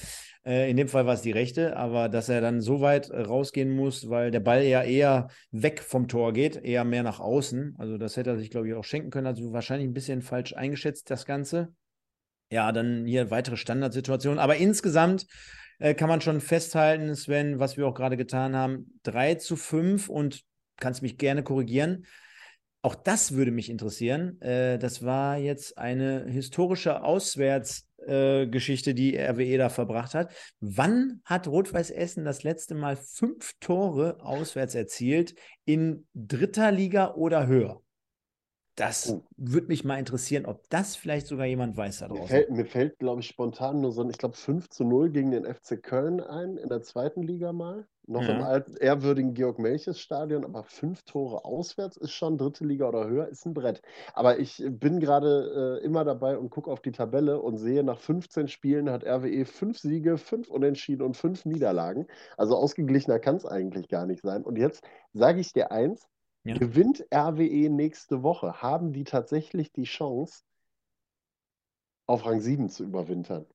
[0.44, 3.20] Äh, in dem Fall war es die rechte, aber dass er dann so weit äh,
[3.20, 7.74] rausgehen muss, weil der Ball ja eher weg vom Tor geht, eher mehr nach außen.
[7.78, 9.26] Also das hätte er sich, glaube ich, auch schenken können.
[9.26, 11.74] Also wahrscheinlich ein bisschen falsch eingeschätzt, das Ganze.
[12.50, 14.38] Ja, dann hier weitere Standardsituationen.
[14.38, 15.26] Aber insgesamt
[15.78, 20.08] äh, kann man schon festhalten, Sven, was wir auch gerade getan haben, 3 zu 5
[20.08, 20.42] und
[20.78, 22.06] kannst mich gerne korrigieren
[22.84, 24.38] auch das würde mich interessieren.
[24.42, 30.30] Äh, das war jetzt eine historische Auswärtsgeschichte, äh, die RWE da verbracht hat.
[30.60, 37.46] Wann hat Rot-Weiß Essen das letzte Mal fünf Tore auswärts erzielt in dritter Liga oder
[37.46, 37.80] höher?
[38.76, 39.24] Das oh.
[39.36, 42.22] würde mich mal interessieren, ob das vielleicht sogar jemand weiß da draußen.
[42.22, 45.10] Mir fällt, mir fällt glaube ich, spontan nur so ein, ich glaube, 5 zu 0
[45.10, 47.86] gegen den FC Köln ein, in der zweiten Liga mal.
[48.06, 48.36] Noch ja.
[48.36, 53.08] im alten, ehrwürdigen Georg Melches Stadion, aber fünf Tore auswärts ist schon dritte Liga oder
[53.08, 53.80] höher, ist ein Brett.
[54.12, 57.98] Aber ich bin gerade äh, immer dabei und gucke auf die Tabelle und sehe, nach
[57.98, 62.06] 15 Spielen hat RWE fünf Siege, fünf Unentschieden und fünf Niederlagen.
[62.36, 64.44] Also ausgeglichener kann es eigentlich gar nicht sein.
[64.44, 66.06] Und jetzt sage ich dir eins,
[66.44, 66.58] ja.
[66.58, 70.42] Gewinnt RWE nächste Woche, haben die tatsächlich die Chance,
[72.06, 73.46] auf Rang 7 zu überwintern.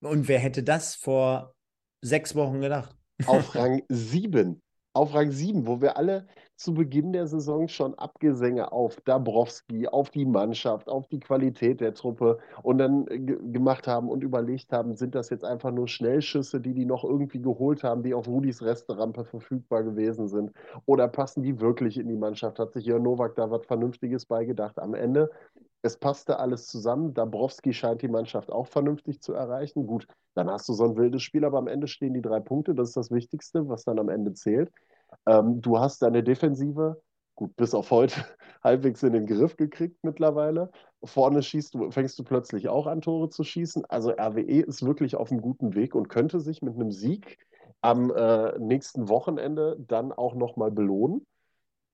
[0.00, 1.54] Und wer hätte das vor
[2.00, 2.96] sechs Wochen gedacht?
[3.26, 4.60] Auf Rang 7
[4.94, 10.10] auf Rang 7, wo wir alle zu Beginn der Saison schon Abgesänge auf Dabrowski, auf
[10.10, 15.14] die Mannschaft, auf die Qualität der Truppe und dann gemacht haben und überlegt haben, sind
[15.14, 19.24] das jetzt einfach nur Schnellschüsse, die die noch irgendwie geholt haben, die auf Rudis Resterampe
[19.24, 20.52] verfügbar gewesen sind
[20.84, 22.58] oder passen die wirklich in die Mannschaft?
[22.58, 24.78] Hat sich Jörn Nowak da was Vernünftiges beigedacht?
[24.78, 25.30] Am Ende
[25.82, 27.12] es passte alles zusammen.
[27.12, 29.86] Dabrowski scheint die Mannschaft auch vernünftig zu erreichen.
[29.86, 32.74] Gut, dann hast du so ein wildes Spiel, aber am Ende stehen die drei Punkte.
[32.74, 34.70] Das ist das Wichtigste, was dann am Ende zählt.
[35.26, 37.02] Ähm, du hast deine Defensive,
[37.34, 38.14] gut, bis auf heute,
[38.64, 40.70] halbwegs in den Griff gekriegt mittlerweile.
[41.04, 43.84] Vorne schießt du, fängst du plötzlich auch an, Tore zu schießen.
[43.86, 47.38] Also RWE ist wirklich auf einem guten Weg und könnte sich mit einem Sieg
[47.80, 51.26] am äh, nächsten Wochenende dann auch nochmal belohnen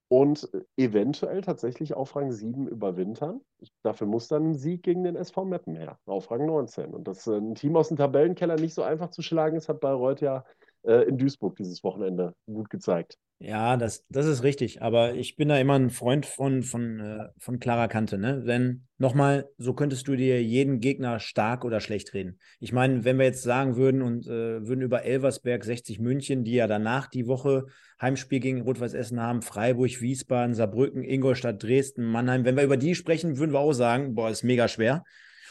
[0.08, 3.42] und eventuell tatsächlich auf Rang 7 überwintern.
[3.82, 6.94] Dafür muss dann ein Sieg gegen den SV Meppen her, auf Rang 19.
[6.94, 10.22] Und das ein Team aus dem Tabellenkeller nicht so einfach zu schlagen ist, hat Bayreuth
[10.22, 10.44] ja
[10.82, 13.18] äh, in Duisburg dieses Wochenende gut gezeigt.
[13.40, 14.82] Ja, das, das ist richtig.
[14.82, 18.18] Aber ich bin da immer ein Freund von, von, äh, von klarer Kante.
[18.18, 18.42] Ne?
[18.42, 22.40] Denn nochmal, so könntest du dir jeden Gegner stark oder schlecht reden.
[22.58, 26.54] Ich meine, wenn wir jetzt sagen würden und äh, würden über Elversberg 60 München, die
[26.54, 27.66] ja danach die Woche
[28.02, 32.96] Heimspiel gegen Rot-Weiß Essen haben, Freiburg, Wiesbaden, Saarbrücken, Ingolstadt, Dresden, Mannheim, wenn wir über die
[32.96, 35.04] sprechen, würden wir auch sagen, boah, ist mega schwer.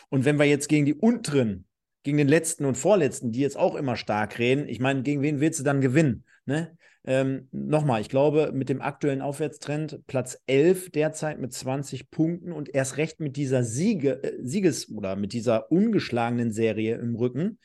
[0.10, 1.68] Und wenn wir jetzt gegen die unteren
[2.08, 4.70] gegen den letzten und vorletzten, die jetzt auch immer stark reden.
[4.70, 6.24] Ich meine, gegen wen willst du dann gewinnen?
[6.46, 6.78] Ne?
[7.08, 12.76] Ähm, Nochmal, ich glaube, mit dem aktuellen Aufwärtstrend Platz 11 derzeit mit 20 Punkten und
[12.76, 17.60] erst recht mit dieser Siege, äh, Sieges- oder mit dieser ungeschlagenen Serie im Rücken,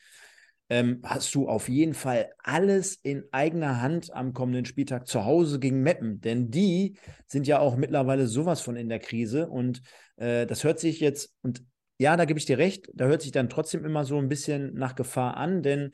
[0.71, 5.59] ähm, hast du auf jeden Fall alles in eigener Hand am kommenden Spieltag zu Hause
[5.59, 6.21] gegen Meppen.
[6.21, 9.49] Denn die sind ja auch mittlerweile sowas von in der Krise.
[9.49, 9.83] Und
[10.19, 11.65] äh, das hört sich jetzt, und
[11.99, 14.73] ja, da gebe ich dir recht, da hört sich dann trotzdem immer so ein bisschen
[14.75, 15.91] nach Gefahr an, denn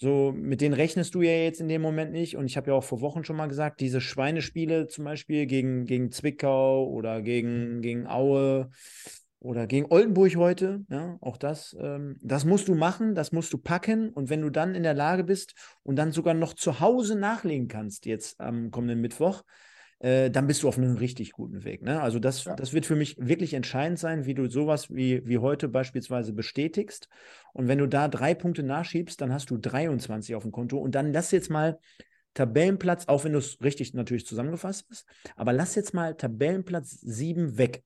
[0.00, 2.36] so, mit denen rechnest du ja jetzt in dem Moment nicht.
[2.36, 5.86] Und ich habe ja auch vor Wochen schon mal gesagt, diese Schweinespiele zum Beispiel gegen,
[5.86, 8.70] gegen Zwickau oder gegen, gegen Aue
[9.40, 13.58] oder gegen Oldenburg heute, ja, auch das, ähm, das musst du machen, das musst du
[13.58, 14.10] packen.
[14.10, 17.66] Und wenn du dann in der Lage bist und dann sogar noch zu Hause nachlegen
[17.66, 19.42] kannst, jetzt am kommenden Mittwoch,
[20.00, 21.82] äh, dann bist du auf einem richtig guten Weg.
[21.82, 22.00] Ne?
[22.00, 22.54] Also das, ja.
[22.54, 27.08] das wird für mich wirklich entscheidend sein, wie du sowas wie, wie heute beispielsweise bestätigst.
[27.52, 30.78] Und wenn du da drei Punkte nachschiebst, dann hast du 23 auf dem Konto.
[30.78, 31.78] Und dann lass jetzt mal
[32.34, 37.58] Tabellenplatz, auch wenn du es richtig natürlich zusammengefasst hast, aber lass jetzt mal Tabellenplatz 7
[37.58, 37.82] weg.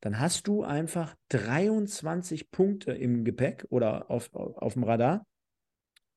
[0.00, 5.26] Dann hast du einfach 23 Punkte im Gepäck oder auf, auf dem Radar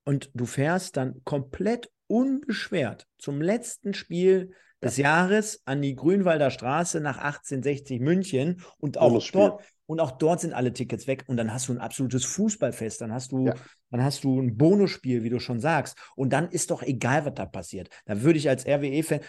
[0.05, 6.99] und du fährst dann komplett unbeschwert zum letzten Spiel des Jahres an die Grünwalder Straße
[6.99, 11.53] nach 1860 München und auch dort, und auch dort sind alle Tickets weg und dann
[11.53, 13.53] hast du ein absolutes Fußballfest, dann hast du, ja.
[13.91, 15.97] dann hast du ein Bonusspiel, wie du schon sagst.
[16.15, 17.89] Und dann ist doch egal, was da passiert.
[18.05, 19.19] Da würde ich als RWE-Fan,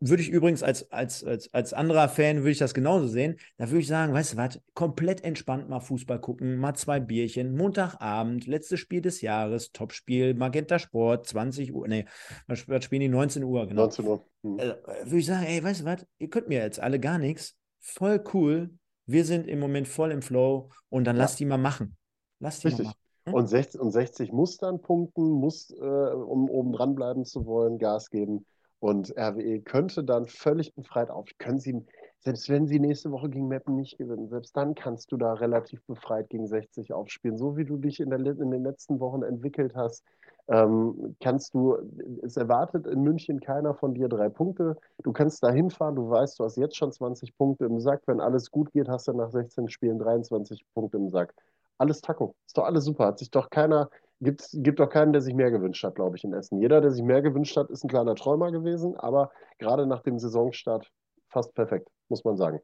[0.00, 3.36] würde ich übrigens als, als, als, als anderer Fan, würde ich das genauso sehen.
[3.56, 7.56] Da würde ich sagen, weißt du was, komplett entspannt mal Fußball gucken, mal zwei Bierchen,
[7.56, 12.04] Montagabend, letztes Spiel des Jahres, Topspiel, Magenta Sport, 20 Uhr, nee,
[12.46, 13.82] was spielen die 19 Uhr, genau.
[13.82, 14.26] 19 Uhr.
[14.42, 14.58] Hm.
[14.58, 17.56] Also, würde ich sagen, ey, weißt du was, ihr könnt mir jetzt alle gar nichts.
[17.80, 18.70] Voll cool,
[19.06, 21.22] wir sind im Moment voll im Flow und dann ja.
[21.22, 21.96] lass die mal machen.
[22.38, 22.84] Lass die Richtig.
[22.84, 22.98] mal machen.
[23.26, 23.34] Hm?
[23.34, 27.78] Und 60, und 60 muss dann punkten, muss, äh, um oben dran bleiben zu wollen,
[27.78, 28.46] Gas geben.
[28.80, 31.28] Und RWE könnte dann völlig befreit auf.
[31.38, 31.84] Können sie,
[32.18, 35.84] selbst wenn sie nächste Woche gegen Meppen nicht gewinnen, selbst dann kannst du da relativ
[35.86, 37.38] befreit gegen 60 aufspielen.
[37.38, 40.02] So wie du dich in, der, in den letzten Wochen entwickelt hast,
[40.48, 41.76] ähm, kannst du,
[42.22, 44.76] es erwartet in München keiner von dir drei Punkte.
[45.02, 48.02] Du kannst da hinfahren, du weißt, du hast jetzt schon 20 Punkte im Sack.
[48.06, 51.34] Wenn alles gut geht, hast du nach 16 Spielen 23 Punkte im Sack.
[51.78, 52.34] Alles Taco.
[52.46, 53.06] Ist doch alles super.
[53.06, 53.88] Hat sich doch keiner,
[54.20, 56.60] gibt, gibt doch keinen, der sich mehr gewünscht hat, glaube ich, in Essen.
[56.60, 60.18] Jeder, der sich mehr gewünscht hat, ist ein kleiner Träumer gewesen, aber gerade nach dem
[60.18, 60.90] Saisonstart
[61.28, 62.60] fast perfekt, muss man sagen.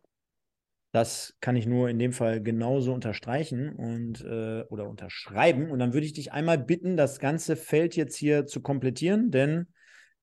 [0.98, 5.70] Das kann ich nur in dem Fall genauso unterstreichen und äh, oder unterschreiben.
[5.70, 9.68] Und dann würde ich dich einmal bitten, das ganze Feld jetzt hier zu komplettieren, denn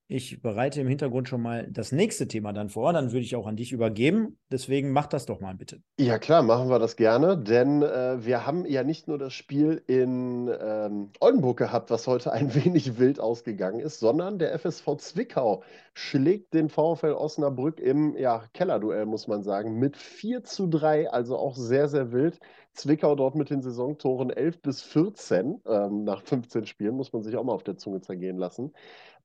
[0.07, 2.93] ich bereite im Hintergrund schon mal das nächste Thema dann vor.
[2.93, 4.37] Dann würde ich auch an dich übergeben.
[4.51, 5.81] Deswegen mach das doch mal bitte.
[5.99, 7.37] Ja, klar, machen wir das gerne.
[7.37, 12.31] Denn äh, wir haben ja nicht nur das Spiel in ähm, Oldenburg gehabt, was heute
[12.31, 15.63] ein wenig wild ausgegangen ist, sondern der FSV Zwickau
[15.95, 21.09] schlägt den VfL Osnabrück im ja, Kellerduell, muss man sagen, mit 4 zu 3.
[21.09, 22.39] Also auch sehr, sehr wild.
[22.73, 27.35] Zwickau dort mit den Saisontoren 11 bis 14 ähm, nach 15 Spielen, muss man sich
[27.37, 28.73] auch mal auf der Zunge zergehen lassen.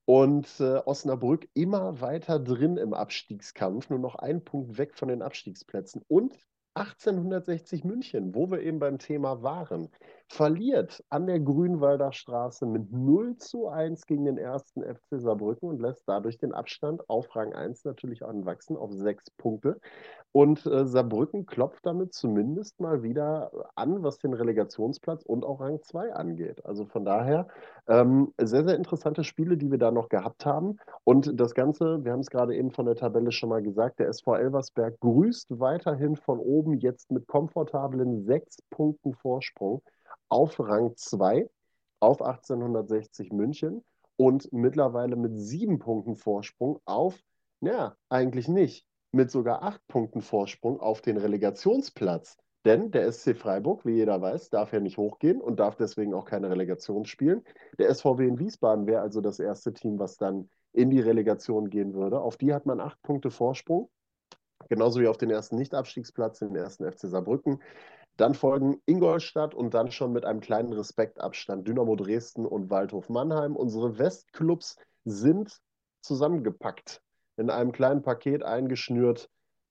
[0.04, 5.22] Und äh, Osnabrück immer weiter drin im Abstiegskampf, nur noch ein Punkt weg von den
[5.22, 6.02] Abstiegsplätzen.
[6.08, 6.36] Und
[6.74, 9.90] 1860 München, wo wir eben beim Thema waren,
[10.30, 15.80] verliert an der Grünwalder Straße mit 0 zu 1 gegen den ersten FC Saarbrücken und
[15.80, 19.80] lässt dadurch den Abstand auf Rang 1 natürlich anwachsen auf sechs Punkte.
[20.30, 25.82] Und äh, Saarbrücken klopft damit zumindest mal wieder an, was den Relegationsplatz und auch Rang
[25.82, 26.64] 2 angeht.
[26.64, 27.48] Also von daher
[27.88, 30.78] ähm, sehr, sehr interessante Spiele, die wir da noch gehabt haben.
[31.02, 34.06] Und das Ganze, wir haben es gerade eben von der Tabelle schon mal gesagt, der
[34.06, 39.82] SV Elversberg grüßt weiterhin von oben jetzt mit komfortablen sechs Punkten Vorsprung
[40.30, 41.48] auf Rang 2
[42.00, 43.84] auf 1860 München
[44.16, 47.18] und mittlerweile mit sieben Punkten Vorsprung auf,
[47.60, 52.36] naja, eigentlich nicht mit sogar acht Punkten Vorsprung auf den Relegationsplatz.
[52.64, 56.26] Denn der SC Freiburg, wie jeder weiß, darf ja nicht hochgehen und darf deswegen auch
[56.26, 57.42] keine Relegation spielen.
[57.78, 61.94] Der SVW in Wiesbaden wäre also das erste Team, was dann in die Relegation gehen
[61.94, 62.20] würde.
[62.20, 63.88] Auf die hat man acht Punkte Vorsprung.
[64.68, 67.62] Genauso wie auf den ersten Nicht-Abstiegsplatz, den ersten FC Saarbrücken.
[68.20, 73.56] Dann folgen Ingolstadt und dann schon mit einem kleinen Respektabstand Dynamo Dresden und Waldhof Mannheim.
[73.56, 75.62] Unsere Westclubs sind
[76.02, 77.00] zusammengepackt
[77.38, 79.30] in einem kleinen Paket eingeschnürt.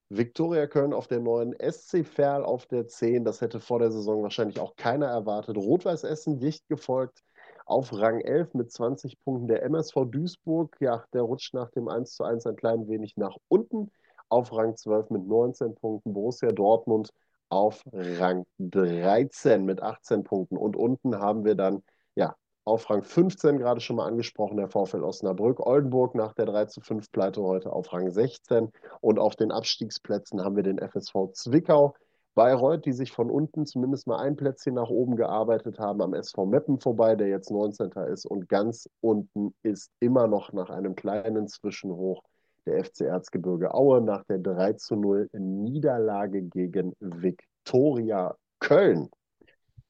[0.10, 3.24] Viktoria Köln auf der 9, SC Verl auf der 10.
[3.24, 5.56] Das hätte vor der Saison wahrscheinlich auch keiner erwartet.
[5.56, 7.22] Rot-Weiß Essen dicht gefolgt
[7.68, 9.48] auf Rang 11 mit 20 Punkten.
[9.48, 13.38] Der MSV Duisburg, ja, der rutscht nach dem 1 zu 1 ein klein wenig nach
[13.48, 13.92] unten
[14.28, 16.14] auf Rang 12 mit 19 Punkten.
[16.14, 17.12] Borussia Dortmund
[17.50, 20.58] auf Rang 13 mit 18 Punkten.
[20.58, 21.84] Und unten haben wir dann
[22.16, 25.66] ja, auf Rang 15 gerade schon mal angesprochen, der VfL Osnabrück.
[25.66, 28.72] Oldenburg nach der 3 zu 5 Pleite heute auf Rang 16.
[29.02, 31.96] Und auf den Abstiegsplätzen haben wir den FSV Zwickau
[32.36, 36.46] Bayreuth, die sich von unten zumindest mal ein Plätzchen nach oben gearbeitet haben, am SV
[36.46, 37.92] Meppen vorbei, der jetzt 19.
[38.14, 38.26] ist.
[38.26, 42.24] Und ganz unten ist immer noch nach einem kleinen Zwischenhoch
[42.66, 49.10] der FC Erzgebirge Aue nach der 3 zu 0 Niederlage gegen Viktoria Köln.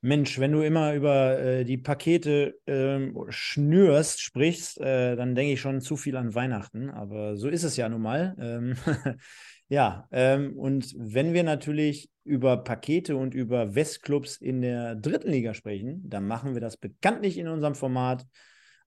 [0.02, 5.62] Mensch, wenn du immer über äh, die Pakete äh, schnürst, sprichst, äh, dann denke ich
[5.62, 6.90] schon zu viel an Weihnachten.
[6.90, 8.36] Aber so ist es ja nun mal.
[8.40, 8.76] Ähm,
[9.68, 15.54] ja, ähm, und wenn wir natürlich über Pakete und über Westclubs in der dritten Liga
[15.54, 18.26] sprechen, dann machen wir das bekanntlich in unserem Format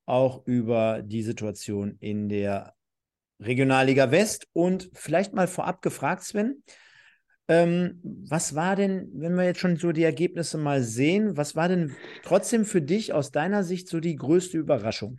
[0.07, 2.75] auch über die Situation in der
[3.41, 4.47] Regionalliga West.
[4.53, 6.63] Und vielleicht mal vorab gefragt, Sven,
[7.49, 11.69] ähm, was war denn, wenn wir jetzt schon so die Ergebnisse mal sehen, was war
[11.69, 15.19] denn trotzdem für dich aus deiner Sicht so die größte Überraschung?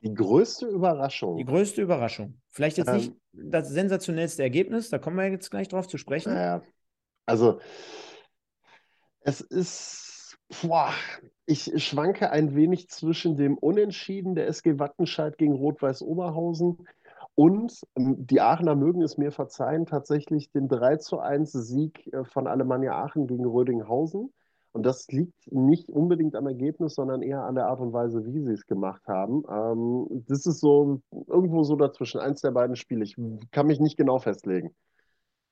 [0.00, 1.38] Die größte Überraschung.
[1.38, 2.40] Die größte Überraschung.
[2.50, 6.32] Vielleicht jetzt ähm, nicht das sensationellste Ergebnis, da kommen wir jetzt gleich drauf zu sprechen.
[6.32, 6.62] Naja,
[7.26, 7.60] also
[9.20, 10.07] es ist,
[10.62, 10.92] boah,
[11.46, 16.86] ich schwanke ein wenig zwischen dem Unentschieden der SG Wattenscheid gegen Rot-Weiß Oberhausen
[17.38, 22.24] und ähm, die Aachener mögen es mir verzeihen, tatsächlich den 3 zu 1 Sieg äh,
[22.24, 24.32] von Alemannia Aachen gegen Rödinghausen.
[24.72, 28.40] Und das liegt nicht unbedingt am Ergebnis, sondern eher an der Art und Weise, wie
[28.42, 29.44] sie es gemacht haben.
[29.48, 33.04] Ähm, das ist so irgendwo so dazwischen, eins der beiden Spiele.
[33.04, 33.16] Ich
[33.52, 34.74] kann mich nicht genau festlegen.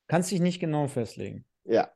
[0.09, 1.45] Kannst dich nicht genau festlegen.
[1.67, 1.89] Ja.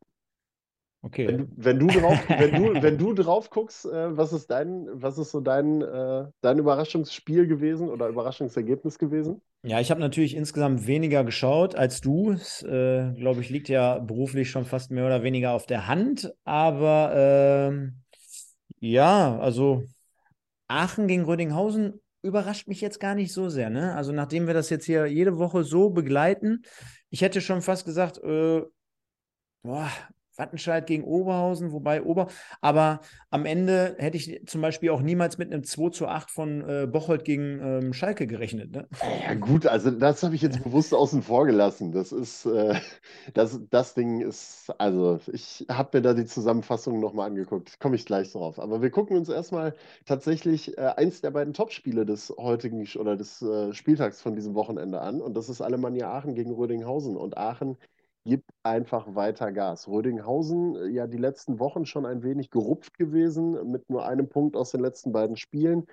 [1.02, 1.26] Okay.
[1.28, 5.18] Wenn, wenn, du drauf, wenn, du, wenn du drauf guckst, äh, was ist dein, was
[5.18, 9.40] ist so dein, äh, dein Überraschungsspiel gewesen oder Überraschungsergebnis gewesen?
[9.62, 12.32] Ja, ich habe natürlich insgesamt weniger geschaut als du.
[12.32, 16.32] Äh, glaube ich, liegt ja beruflich schon fast mehr oder weniger auf der Hand.
[16.44, 18.02] Aber ähm,
[18.78, 19.84] ja, also
[20.68, 23.70] Aachen gegen Rödinghausen überrascht mich jetzt gar nicht so sehr.
[23.70, 23.94] Ne?
[23.94, 26.62] Also nachdem wir das jetzt hier jede Woche so begleiten,
[27.10, 28.62] ich hätte schon fast gesagt, äh,
[29.62, 29.90] boah,
[30.40, 32.28] Wattenscheid gegen Oberhausen, wobei Ober,
[32.60, 33.00] aber
[33.30, 36.86] am Ende hätte ich zum Beispiel auch niemals mit einem 2 zu 8 von äh,
[36.90, 38.72] Bocholt gegen ähm, Schalke gerechnet.
[38.72, 38.88] Ne?
[39.22, 41.92] Ja, gut, also das habe ich jetzt bewusst außen vor gelassen.
[41.92, 42.74] Das ist, äh,
[43.34, 48.06] das, das Ding ist, also ich habe mir da die Zusammenfassung nochmal angeguckt, komme ich
[48.06, 48.58] gleich drauf.
[48.58, 49.74] Aber wir gucken uns erstmal
[50.06, 55.00] tatsächlich äh, eins der beiden Topspiele des heutigen oder des äh, Spieltags von diesem Wochenende
[55.00, 57.76] an und das ist Alemannia Aachen gegen Rödinghausen und Aachen
[58.24, 59.88] gibt einfach weiter Gas.
[59.88, 64.56] Rödinghausen, äh, ja, die letzten Wochen schon ein wenig gerupft gewesen, mit nur einem Punkt
[64.56, 65.86] aus den letzten beiden Spielen.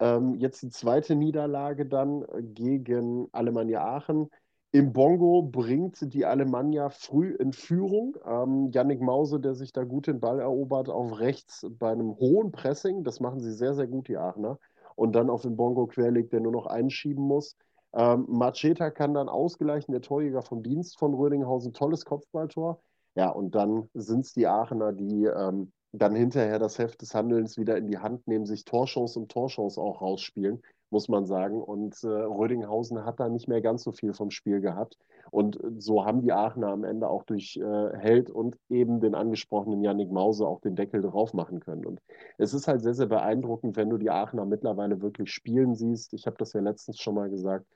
[0.00, 4.30] Ähm, jetzt die zweite Niederlage dann äh, gegen Alemannia Aachen.
[4.72, 8.16] Im Bongo bringt die Alemannia früh in Führung.
[8.24, 12.52] Ähm, Yannick Mause, der sich da gut den Ball erobert, auf rechts bei einem hohen
[12.52, 13.02] Pressing.
[13.04, 14.58] Das machen sie sehr, sehr gut, die Aachener.
[14.94, 17.56] Und dann auf den Bongo querlegt, der nur noch einschieben muss.
[17.92, 22.80] Ähm, Macheta kann dann ausgleichen, der Torjäger vom Dienst von Rödinghausen, tolles Kopfballtor.
[23.16, 27.58] Ja, und dann sind es die Aachener, die ähm, dann hinterher das Heft des Handelns
[27.58, 31.60] wieder in die Hand nehmen, sich Torchance und Torchance auch rausspielen, muss man sagen.
[31.60, 34.96] Und äh, Rödinghausen hat da nicht mehr ganz so viel vom Spiel gehabt.
[35.32, 39.82] Und so haben die Aachener am Ende auch durch äh, Held und eben den angesprochenen
[39.82, 41.84] Yannick Mause auch den Deckel drauf machen können.
[41.86, 42.00] Und
[42.38, 46.14] es ist halt sehr, sehr beeindruckend, wenn du die Aachener mittlerweile wirklich spielen siehst.
[46.14, 47.66] Ich habe das ja letztens schon mal gesagt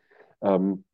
[0.42, 0.84] ähm,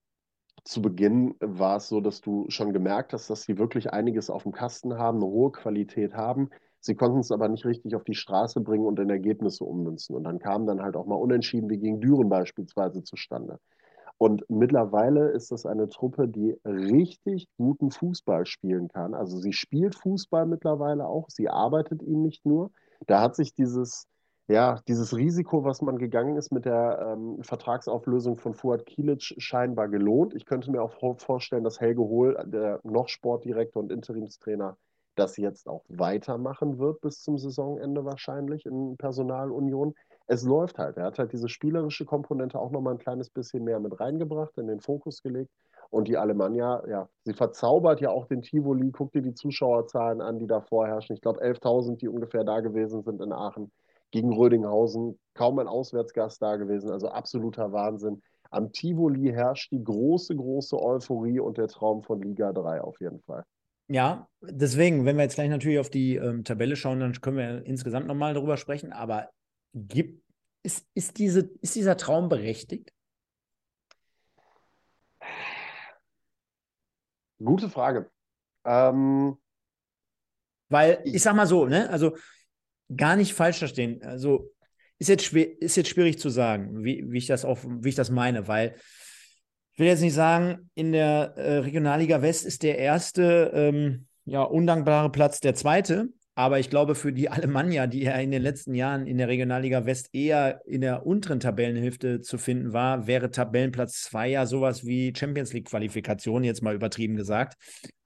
[0.64, 4.42] zu Beginn war es so, dass du schon gemerkt hast, dass sie wirklich einiges auf
[4.42, 6.50] dem Kasten haben, eine hohe Qualität haben.
[6.80, 10.16] Sie konnten es aber nicht richtig auf die Straße bringen und in Ergebnisse ummünzen.
[10.16, 13.58] Und dann kamen dann halt auch mal Unentschieden wie gegen Düren beispielsweise zustande.
[14.18, 19.14] Und mittlerweile ist das eine Truppe, die richtig guten Fußball spielen kann.
[19.14, 22.70] Also sie spielt Fußball mittlerweile auch, sie arbeitet ihn nicht nur.
[23.06, 24.06] Da hat sich dieses,
[24.50, 29.88] ja, dieses Risiko, was man gegangen ist mit der ähm, Vertragsauflösung von Fuad Kilic, scheinbar
[29.88, 30.34] gelohnt.
[30.34, 34.76] Ich könnte mir auch vorstellen, dass Helge Hohl, der noch Sportdirektor und Interimstrainer,
[35.14, 39.94] das jetzt auch weitermachen wird bis zum Saisonende wahrscheinlich in Personalunion.
[40.26, 40.96] Es läuft halt.
[40.96, 44.66] Er hat halt diese spielerische Komponente auch nochmal ein kleines bisschen mehr mit reingebracht, in
[44.66, 45.50] den Fokus gelegt.
[45.90, 48.90] Und die Alemannia, ja, sie verzaubert ja auch den Tivoli.
[48.90, 51.14] Guck dir die Zuschauerzahlen an, die da vorherrschen.
[51.14, 53.70] Ich glaube, 11.000, die ungefähr da gewesen sind in Aachen
[54.10, 58.22] gegen Rödinghausen, kaum ein Auswärtsgast da gewesen, also absoluter Wahnsinn.
[58.50, 63.20] Am Tivoli herrscht die große, große Euphorie und der Traum von Liga 3 auf jeden
[63.22, 63.44] Fall.
[63.88, 67.66] Ja, deswegen, wenn wir jetzt gleich natürlich auf die ähm, Tabelle schauen, dann können wir
[67.66, 68.92] insgesamt nochmal darüber sprechen.
[68.92, 69.28] Aber
[69.74, 70.22] gibt,
[70.62, 72.92] ist, ist, diese, ist dieser Traum berechtigt?
[77.42, 78.10] Gute Frage.
[78.64, 79.36] Ähm,
[80.68, 82.16] Weil, ich sag mal so, ne, also
[82.94, 84.02] gar nicht falsch verstehen.
[84.02, 84.50] Also
[84.98, 87.94] ist jetzt, schwer, ist jetzt schwierig zu sagen, wie, wie, ich das auch, wie ich
[87.94, 88.74] das meine, weil
[89.76, 95.10] will jetzt nicht sagen, in der äh, Regionalliga West ist der erste ähm, ja, undankbare
[95.10, 96.10] Platz der zweite.
[96.34, 99.84] Aber ich glaube, für die Alemannia, die ja in den letzten Jahren in der Regionalliga
[99.84, 105.12] West eher in der unteren Tabellenhälfte zu finden war, wäre Tabellenplatz 2 ja sowas wie
[105.16, 107.56] Champions League-Qualifikation, jetzt mal übertrieben gesagt.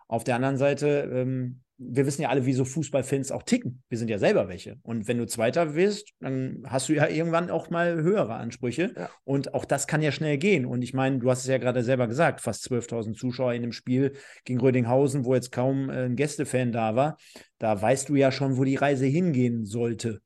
[0.08, 3.82] Auf der anderen Seite ähm, wir wissen ja alle, wie so Fußballfans auch ticken.
[3.88, 4.76] Wir sind ja selber welche.
[4.82, 8.94] Und wenn du Zweiter wirst, dann hast du ja irgendwann auch mal höhere Ansprüche.
[8.96, 9.10] Ja.
[9.24, 10.66] Und auch das kann ja schnell gehen.
[10.66, 13.72] Und ich meine, du hast es ja gerade selber gesagt, fast 12.000 Zuschauer in dem
[13.72, 14.12] Spiel
[14.44, 17.16] gegen Rödinghausen, wo jetzt kaum äh, ein Gästefan da war.
[17.58, 20.20] Da weißt du ja schon, wo die Reise hingehen sollte.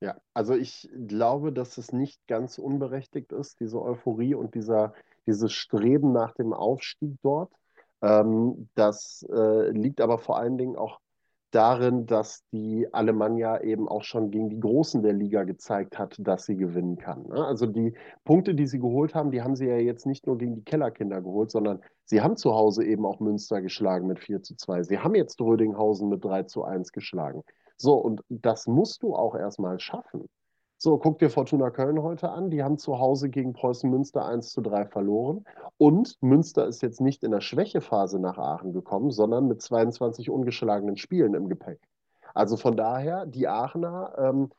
[0.00, 4.94] Ja, also ich glaube, dass es nicht ganz unberechtigt ist, diese Euphorie und dieser,
[5.26, 7.50] dieses Streben nach dem Aufstieg dort.
[8.04, 11.00] Ähm, das äh, liegt aber vor allen Dingen auch
[11.50, 16.44] darin, dass die Alemannia eben auch schon gegen die Großen der Liga gezeigt hat, dass
[16.46, 17.28] sie gewinnen kann.
[17.28, 17.46] Ne?
[17.46, 17.94] Also die
[18.24, 21.22] Punkte, die sie geholt haben, die haben sie ja jetzt nicht nur gegen die Kellerkinder
[21.22, 24.82] geholt, sondern sie haben zu Hause eben auch Münster geschlagen mit 4 zu 2.
[24.82, 27.42] Sie haben jetzt Rödinghausen mit 3 zu 1 geschlagen.
[27.76, 30.28] So, und das musst du auch erstmal schaffen.
[30.84, 32.50] So, guck dir Fortuna Köln heute an.
[32.50, 35.46] Die haben zu Hause gegen Preußen Münster 1 zu 3 verloren.
[35.78, 40.98] Und Münster ist jetzt nicht in der Schwächephase nach Aachen gekommen, sondern mit 22 ungeschlagenen
[40.98, 41.80] Spielen im Gepäck.
[42.34, 44.50] Also von daher, die Aachener, ähm,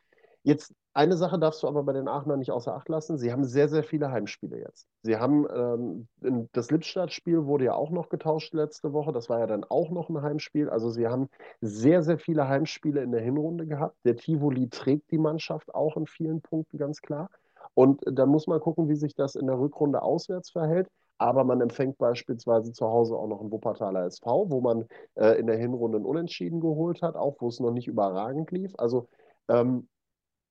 [0.41, 3.17] jetzt eine Sache darfst du aber bei den Aachener nicht außer Acht lassen.
[3.17, 4.87] Sie haben sehr, sehr viele Heimspiele jetzt.
[5.03, 6.07] Sie haben ähm,
[6.53, 9.11] das Lippstadt-Spiel wurde ja auch noch getauscht letzte Woche.
[9.11, 10.69] Das war ja dann auch noch ein Heimspiel.
[10.69, 11.27] Also sie haben
[11.59, 13.97] sehr, sehr viele Heimspiele in der Hinrunde gehabt.
[14.05, 17.29] Der Tivoli trägt die Mannschaft auch in vielen Punkten ganz klar.
[17.73, 20.87] Und dann muss man gucken, wie sich das in der Rückrunde auswärts verhält.
[21.17, 24.85] Aber man empfängt beispielsweise zu Hause auch noch einen Wuppertaler SV, wo man
[25.15, 28.73] äh, in der Hinrunde einen Unentschieden geholt hat, auch wo es noch nicht überragend lief.
[28.77, 29.09] Also
[29.49, 29.89] ähm,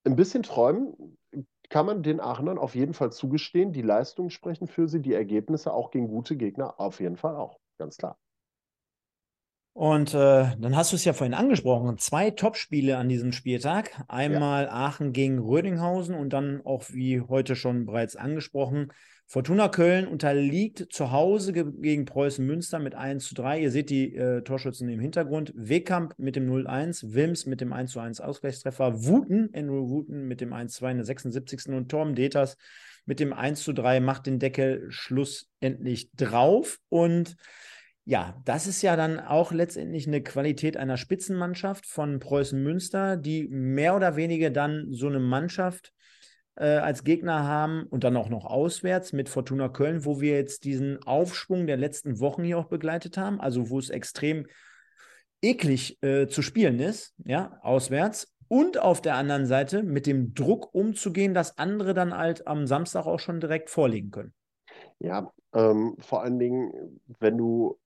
[0.04, 1.16] ein bisschen träumen
[1.70, 3.72] kann man den Aachenern auf jeden Fall zugestehen.
[3.72, 7.58] Die Leistungen sprechen für sie, die Ergebnisse auch gegen gute Gegner auf jeden Fall auch,
[7.78, 8.18] ganz klar.
[9.72, 14.04] Und äh, dann hast du es ja vorhin angesprochen, zwei Topspiele an diesem Spieltag.
[14.06, 14.70] Einmal ja.
[14.70, 18.92] Aachen gegen Rödinghausen und dann auch, wie heute schon bereits angesprochen,
[19.26, 23.60] Fortuna Köln unterliegt zu Hause ge gegen Preußen Münster mit 1 zu 3.
[23.60, 25.52] Ihr seht die äh, Torschützen im Hintergrund.
[25.56, 30.40] Wekamp mit dem 0-1, Wims mit dem 1 zu 1 Ausgleichstreffer, Wuten, Andrew Wuten mit
[30.40, 31.68] dem 1 zu 2 in der 76.
[31.68, 32.56] und Torben Deters
[33.06, 36.78] mit dem 1 zu 3 macht den Deckel schlussendlich drauf.
[36.90, 37.36] Und
[38.04, 43.48] ja, das ist ja dann auch letztendlich eine Qualität einer Spitzenmannschaft von Preußen Münster, die
[43.48, 45.93] mehr oder weniger dann so eine Mannschaft
[46.56, 50.64] äh, als Gegner haben und dann auch noch auswärts mit Fortuna Köln, wo wir jetzt
[50.64, 54.46] diesen Aufschwung der letzten Wochen hier auch begleitet haben, also wo es extrem
[55.42, 58.32] eklig äh, zu spielen ist, ja, auswärts.
[58.48, 63.06] Und auf der anderen Seite mit dem Druck umzugehen, dass andere dann halt am Samstag
[63.06, 64.34] auch schon direkt vorlegen können.
[64.98, 67.78] Ja, ähm, vor allen Dingen, wenn du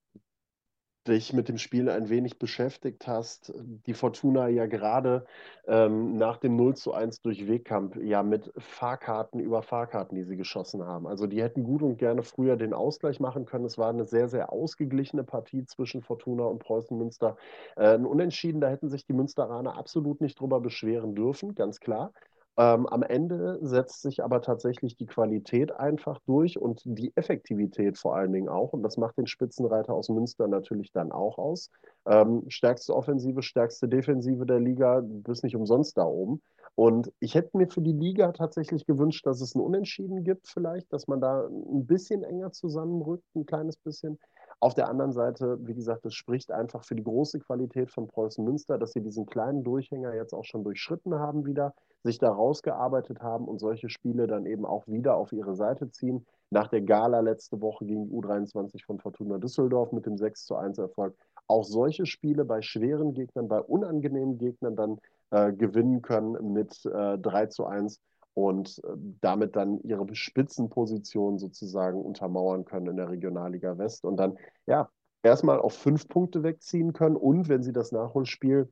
[1.09, 3.53] dich mit dem Spiel ein wenig beschäftigt hast,
[3.87, 5.27] die Fortuna ja gerade
[5.67, 10.37] ähm, nach dem 0 zu 1 durch Wegkamp ja mit Fahrkarten über Fahrkarten, die sie
[10.37, 11.07] geschossen haben.
[11.07, 13.65] Also die hätten gut und gerne früher den Ausgleich machen können.
[13.65, 17.37] Es war eine sehr, sehr ausgeglichene Partie zwischen Fortuna und Preußen Münster.
[17.77, 22.13] Äh, ein Unentschieden, da hätten sich die Münsteraner absolut nicht drüber beschweren dürfen, ganz klar.
[22.59, 28.17] Ähm, am Ende setzt sich aber tatsächlich die Qualität einfach durch und die Effektivität vor
[28.17, 28.73] allen Dingen auch.
[28.73, 31.71] Und das macht den Spitzenreiter aus Münster natürlich dann auch aus.
[32.05, 36.43] Ähm, stärkste Offensive, stärkste Defensive der Liga, du bist nicht umsonst da oben.
[36.75, 40.93] Und ich hätte mir für die Liga tatsächlich gewünscht, dass es ein Unentschieden gibt, vielleicht,
[40.93, 44.19] dass man da ein bisschen enger zusammenrückt, ein kleines bisschen.
[44.59, 48.45] Auf der anderen Seite, wie gesagt, es spricht einfach für die große Qualität von Preußen
[48.45, 51.73] Münster, dass sie diesen kleinen Durchhänger jetzt auch schon durchschritten haben wieder
[52.03, 56.27] sich da rausgearbeitet haben und solche Spiele dann eben auch wieder auf ihre Seite ziehen.
[56.51, 60.79] Nach der Gala letzte Woche gegen U23 von Fortuna Düsseldorf mit dem 6 zu 1
[60.79, 61.15] Erfolg
[61.49, 64.99] auch solche Spiele bei schweren Gegnern, bei unangenehmen Gegnern dann
[65.31, 68.01] äh, gewinnen können mit äh, 3 zu 1
[68.35, 68.89] und äh,
[69.21, 74.89] damit dann ihre Spitzenposition sozusagen untermauern können in der Regionalliga West und dann ja
[75.23, 78.71] erstmal auf fünf Punkte wegziehen können und wenn sie das Nachholspiel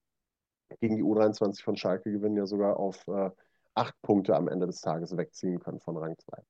[0.80, 3.30] gegen die U23 von Schalke gewinnen, ja sogar auf äh,
[3.74, 6.42] acht Punkte am Ende des Tages wegziehen können von Rang 2.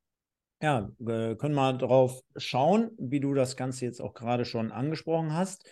[0.62, 5.34] Ja, wir können mal drauf schauen, wie du das Ganze jetzt auch gerade schon angesprochen
[5.34, 5.68] hast.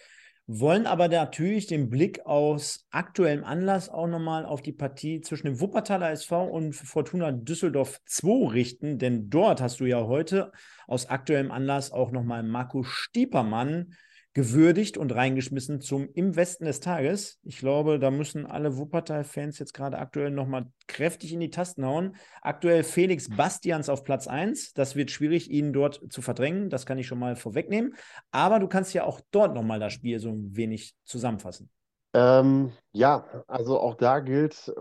[0.46, 5.58] Wollen aber natürlich den Blick aus aktuellem Anlass auch nochmal auf die Partie zwischen dem
[5.58, 10.52] Wuppertaler SV und Fortuna Düsseldorf 2 richten, denn dort hast du ja heute
[10.86, 13.94] aus aktuellem Anlass auch nochmal Marco Stiepermann
[14.34, 17.38] gewürdigt und reingeschmissen zum im Westen des Tages.
[17.44, 22.16] Ich glaube, da müssen alle Wuppertal-Fans jetzt gerade aktuell nochmal kräftig in die Tasten hauen.
[22.42, 24.72] Aktuell Felix Bastians auf Platz 1.
[24.72, 26.68] Das wird schwierig, ihn dort zu verdrängen.
[26.68, 27.94] Das kann ich schon mal vorwegnehmen.
[28.32, 31.70] Aber du kannst ja auch dort nochmal das Spiel so ein wenig zusammenfassen.
[32.14, 34.72] Ähm, ja, also auch da gilt,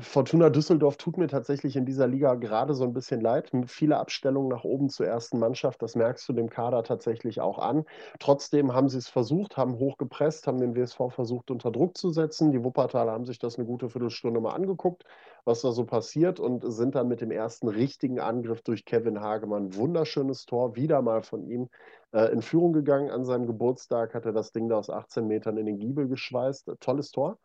[0.00, 3.52] Fortuna Düsseldorf tut mir tatsächlich in dieser Liga gerade so ein bisschen leid.
[3.66, 7.84] Viele Abstellungen nach oben zur ersten Mannschaft, das merkst du dem Kader tatsächlich auch an.
[8.18, 12.50] Trotzdem haben sie es versucht, haben hochgepresst, haben den WSV versucht unter Druck zu setzen.
[12.50, 15.04] Die Wuppertaler haben sich das eine gute Viertelstunde mal angeguckt,
[15.44, 19.74] was da so passiert und sind dann mit dem ersten richtigen Angriff durch Kevin Hagemann,
[19.74, 21.68] wunderschönes Tor, wieder mal von ihm,
[22.12, 23.10] äh, in Führung gegangen.
[23.10, 26.70] An seinem Geburtstag hat er das Ding da aus 18 Metern in den Giebel geschweißt.
[26.80, 27.38] Tolles Tor.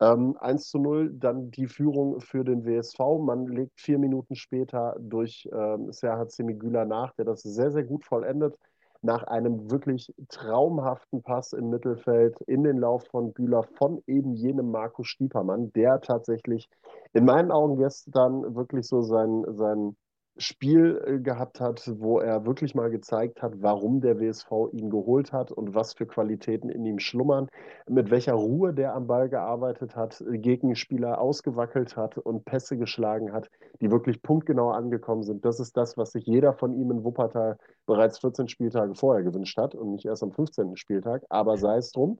[0.00, 2.98] Ähm, 1 zu 0, dann die Führung für den WSV.
[3.20, 8.04] Man legt vier Minuten später durch ähm, Serhat Semigüla nach, der das sehr, sehr gut
[8.04, 8.56] vollendet.
[9.02, 14.70] Nach einem wirklich traumhaften Pass im Mittelfeld in den Lauf von Güler von eben jenem
[14.70, 16.68] Markus Stiepermann, der tatsächlich
[17.14, 19.96] in meinen Augen gestern wirklich so sein, sein
[20.36, 25.32] Spiel äh, gehabt hat, wo er wirklich mal gezeigt hat, warum der WSV ihn geholt
[25.32, 27.48] hat und was für Qualitäten in ihm schlummern,
[27.88, 33.32] mit welcher Ruhe der am Ball gearbeitet hat, äh, Gegenspieler ausgewackelt hat und Pässe geschlagen
[33.32, 33.50] hat,
[33.80, 35.44] die wirklich punktgenau angekommen sind.
[35.44, 39.58] Das ist das, was sich jeder von ihm in Wuppertal bereits 14 Spieltage vorher gewünscht
[39.58, 40.76] hat und nicht erst am 15.
[40.76, 41.22] Spieltag.
[41.28, 42.18] Aber sei es drum.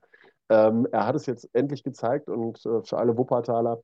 [0.50, 3.80] Ähm, er hat es jetzt endlich gezeigt und äh, für alle Wuppertaler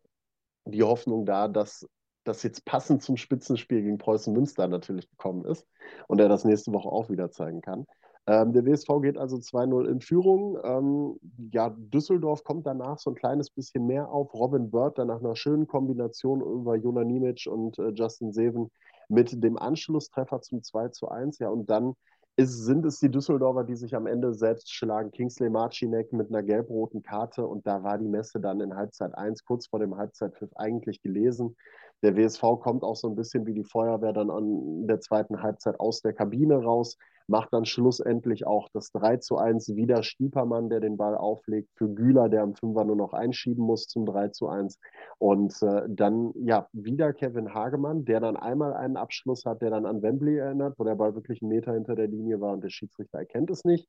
[0.66, 1.86] die Hoffnung da, dass
[2.26, 5.66] das jetzt passend zum Spitzenspiel gegen Preußen Münster natürlich gekommen ist
[6.08, 7.86] und er das nächste Woche auch wieder zeigen kann.
[8.28, 10.58] Ähm, der WSV geht also 2-0 in Führung.
[10.64, 11.20] Ähm,
[11.52, 14.34] ja, Düsseldorf kommt danach so ein kleines bisschen mehr auf.
[14.34, 18.70] Robin Bird dann nach einer schönen Kombination über Jona Nimic und äh, Justin Seven
[19.08, 21.38] mit dem Anschlusstreffer zum 2 1.
[21.38, 21.94] Ja, und dann
[22.34, 25.10] ist, sind es die Düsseldorfer, die sich am Ende selbst schlagen.
[25.10, 29.44] Kingsley Marcinek mit einer gelb-roten Karte und da war die Messe dann in Halbzeit 1,
[29.44, 31.56] kurz vor dem Halbzeitpfiff eigentlich gelesen.
[32.02, 35.80] Der WSV kommt auch so ein bisschen wie die Feuerwehr dann in der zweiten Halbzeit
[35.80, 40.80] aus der Kabine raus, macht dann schlussendlich auch das 3 zu 1 wieder Stiepermann, der
[40.80, 44.48] den Ball auflegt, für Güler, der am Fünfer nur noch einschieben muss zum 3 zu
[44.48, 44.78] 1.
[45.18, 49.86] Und äh, dann ja wieder Kevin Hagemann, der dann einmal einen Abschluss hat, der dann
[49.86, 52.70] an Wembley erinnert, wo der Ball wirklich einen Meter hinter der Linie war und der
[52.70, 53.88] Schiedsrichter erkennt es nicht.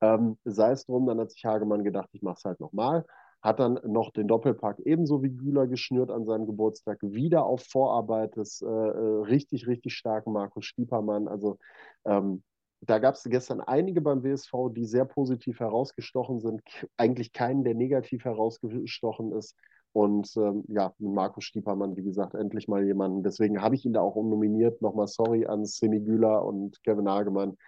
[0.00, 3.04] Ähm, sei es drum, dann hat sich Hagemann gedacht, ich mache es halt nochmal
[3.44, 8.36] hat dann noch den Doppelpack ebenso wie Güler geschnürt an seinem Geburtstag, wieder auf Vorarbeit
[8.36, 11.28] des äh, äh richtig, richtig starken Markus Stiepermann.
[11.28, 11.58] Also
[12.06, 12.42] ähm,
[12.80, 16.62] da gab es gestern einige beim WSV, die sehr positiv herausgestochen sind.
[16.96, 19.54] Eigentlich keinen, der negativ herausgestochen ist.
[19.92, 23.22] Und ähm, ja, Markus Stiepermann, wie gesagt, endlich mal jemanden.
[23.22, 24.80] Deswegen habe ich ihn da auch umnominiert.
[24.80, 27.58] Nochmal sorry an Semi Güler und Kevin Hagemann.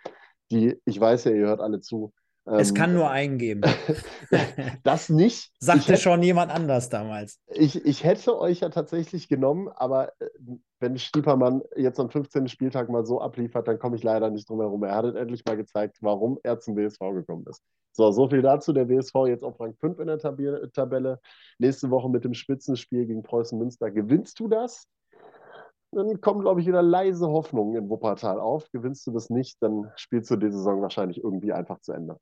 [0.51, 2.13] Die, ich weiß ja, ihr hört alle zu,
[2.47, 3.63] es kann ähm, nur einen geben.
[4.85, 5.51] das nicht.
[5.59, 7.41] Sagte hätte, schon jemand anders damals.
[7.49, 10.29] Ich, ich hätte euch ja tatsächlich genommen, aber äh,
[10.79, 12.47] wenn Stiepermann jetzt am 15.
[12.47, 14.85] Spieltag mal so abliefert, dann komme ich leider nicht drum herum.
[14.85, 17.63] Er hat endlich mal gezeigt, warum er zum WSV gekommen ist.
[17.93, 18.73] So, so viel dazu.
[18.73, 21.19] Der WSV jetzt auf Rang 5 in der Tabelle.
[21.59, 23.91] Nächste Woche mit dem Spitzenspiel gegen Preußen Münster.
[23.91, 24.87] Gewinnst du das?
[25.93, 28.71] dann kommen, glaube ich, wieder leise Hoffnungen in Wuppertal auf.
[28.71, 32.19] Gewinnst du das nicht, dann spielst du die Saison wahrscheinlich irgendwie einfach zu Ende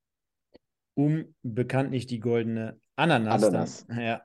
[0.95, 3.43] um bekanntlich die goldene Ananas.
[3.43, 3.87] Ananas.
[3.87, 4.23] Dann, ja.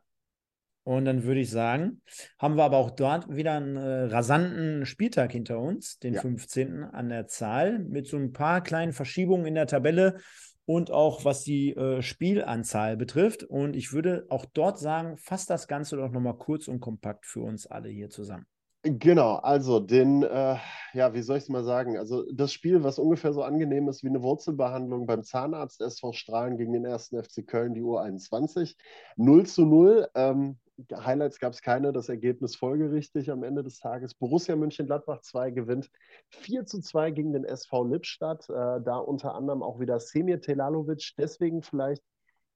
[0.83, 2.01] Und dann würde ich sagen,
[2.39, 6.21] haben wir aber auch dort wieder einen äh, rasanten Spieltag hinter uns, den ja.
[6.21, 6.83] 15.
[6.83, 10.17] an der Zahl, mit so ein paar kleinen Verschiebungen in der Tabelle
[10.65, 13.43] und auch was die äh, Spielanzahl betrifft.
[13.43, 17.41] Und ich würde auch dort sagen, fasst das Ganze doch nochmal kurz und kompakt für
[17.41, 18.45] uns alle hier zusammen.
[18.83, 20.55] Genau, also den, äh,
[20.93, 21.97] ja, wie soll ich es mal sagen?
[21.97, 26.55] Also das Spiel, was ungefähr so angenehm ist wie eine Wurzelbehandlung beim Zahnarzt SV Strahlen
[26.55, 28.77] gegen den ersten FC Köln, die U21.
[29.17, 30.07] 0 zu 0.
[30.15, 30.59] Ähm,
[30.93, 34.13] Highlights gab es keine, das Ergebnis folgerichtig am Ende des Tages.
[34.13, 35.91] Borussia Mönchengladbach 2 gewinnt
[36.29, 38.49] 4 zu 2 gegen den SV Lippstadt.
[38.49, 41.15] Äh, da unter anderem auch wieder Semir Telalovic.
[41.17, 42.01] Deswegen vielleicht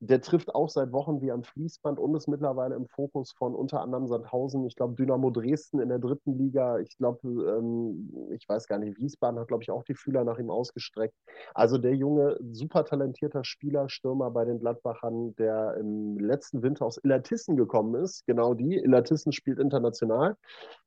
[0.07, 3.81] der trifft auch seit Wochen wie am Fließband und ist mittlerweile im Fokus von unter
[3.81, 7.27] anderem Sandhausen, ich glaube Dynamo Dresden in der dritten Liga, ich glaube,
[7.57, 11.15] ähm, ich weiß gar nicht, Wiesbaden hat, glaube ich, auch die Fühler nach ihm ausgestreckt.
[11.53, 16.99] Also der junge, super talentierter Spieler, Stürmer bei den Gladbachern, der im letzten Winter aus
[17.01, 20.35] Illertissen gekommen ist, genau die, Illertissen spielt international,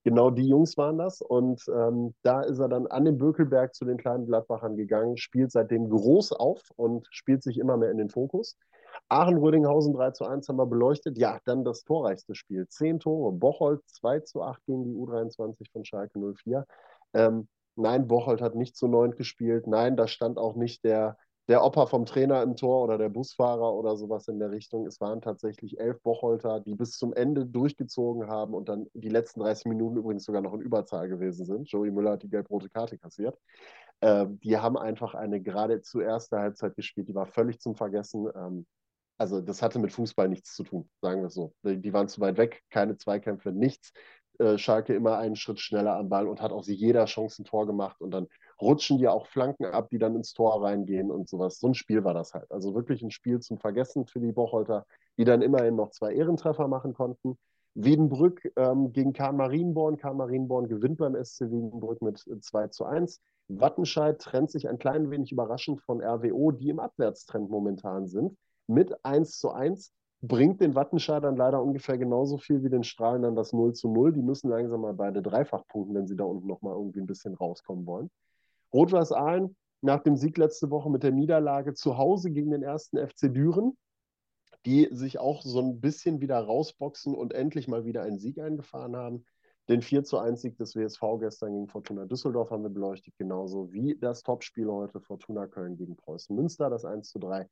[0.04, 1.22] genau die Jungs waren das.
[1.22, 5.52] Und ähm, da ist er dann an den Bökelberg zu den kleinen Gladbachern gegangen, spielt
[5.52, 8.58] seitdem groß auf und spielt sich immer mehr in den Fokus.
[9.08, 11.18] Aachen-Rödinghausen 3 zu 1 haben wir beleuchtet.
[11.18, 12.66] Ja, dann das torreichste Spiel.
[12.68, 13.32] Zehn Tore.
[13.32, 16.66] Bocholt 2 zu 8 gegen die U23 von Schalke 04.
[17.14, 19.66] Ähm, nein, Bocholt hat nicht zu 9 gespielt.
[19.66, 21.16] Nein, da stand auch nicht der
[21.48, 24.86] der Opa vom Trainer im Tor oder der Busfahrer oder sowas in der Richtung.
[24.86, 29.40] Es waren tatsächlich elf Bocholter, die bis zum Ende durchgezogen haben und dann die letzten
[29.40, 31.70] 30 Minuten übrigens sogar noch in Überzahl gewesen sind.
[31.70, 33.38] Joey Müller hat die gelb-rote Karte kassiert.
[34.00, 38.28] Äh, die haben einfach eine geradezu erste Halbzeit gespielt, die war völlig zum Vergessen.
[38.34, 38.66] Ähm,
[39.18, 41.54] also das hatte mit Fußball nichts zu tun, sagen wir es so.
[41.62, 43.92] Die, waren zu weit weg, keine Zweikämpfe, nichts.
[44.38, 47.66] Äh, Schalke immer einen Schritt schneller am Ball und hat aus jeder Chance ein Tor
[47.66, 48.26] gemacht und dann
[48.60, 51.58] rutschen die auch Flanken ab, die dann ins Tor reingehen und sowas.
[51.58, 52.50] So ein Spiel war das halt.
[52.50, 54.84] Also wirklich ein Spiel zum Vergessen für die Bocholter,
[55.16, 57.38] die dann immerhin noch zwei Ehrentreffer machen konnten.
[57.74, 59.98] Wiedenbrück ähm, gegen Karl Marienborn.
[59.98, 63.20] Karl Marienborn gewinnt beim SC Wiedenbrück mit 2 äh, zu 1.
[63.48, 68.36] Wattenscheid trennt sich ein klein wenig überraschend von RWO, die im Abwärtstrend momentan sind,
[68.66, 69.92] mit 1 zu 1
[70.22, 74.12] bringt den Wattenscheidern leider ungefähr genauso viel wie den Strahlen dann das 0 zu 0.
[74.12, 77.34] Die müssen langsam mal beide dreifach punkten, wenn sie da unten nochmal irgendwie ein bisschen
[77.34, 78.10] rauskommen wollen.
[78.72, 82.98] Rot-Weiß Aalen nach dem Sieg letzte Woche mit der Niederlage zu Hause gegen den ersten
[82.98, 83.76] FC Düren,
[84.64, 88.96] die sich auch so ein bisschen wieder rausboxen und endlich mal wieder einen Sieg eingefahren
[88.96, 89.24] haben.
[89.68, 93.72] Den 4 zu 1 Sieg des WSV gestern gegen Fortuna Düsseldorf haben wir beleuchtet, genauso
[93.72, 97.48] wie das Topspiel heute Fortuna Köln gegen Preußen Münster, das 1 zu 3.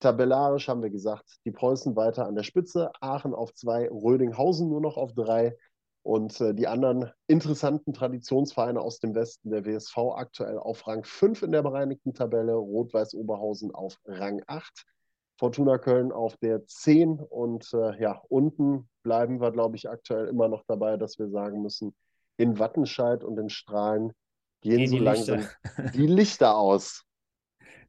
[0.00, 4.80] Tabellarisch haben wir gesagt, die Preußen weiter an der Spitze, Aachen auf zwei, Rödinghausen nur
[4.80, 5.56] noch auf drei.
[6.02, 11.42] Und äh, die anderen interessanten Traditionsvereine aus dem Westen, der WSV aktuell auf Rang 5
[11.42, 14.86] in der bereinigten Tabelle, Rot-Weiß Oberhausen auf Rang 8,
[15.38, 20.48] Fortuna Köln auf der 10 und äh, ja, unten bleiben wir, glaube ich, aktuell immer
[20.48, 21.94] noch dabei, dass wir sagen müssen,
[22.38, 24.14] in Wattenscheid und in Strahlen
[24.62, 25.90] gehen, gehen so langsam Lichter.
[25.94, 27.04] die Lichter aus.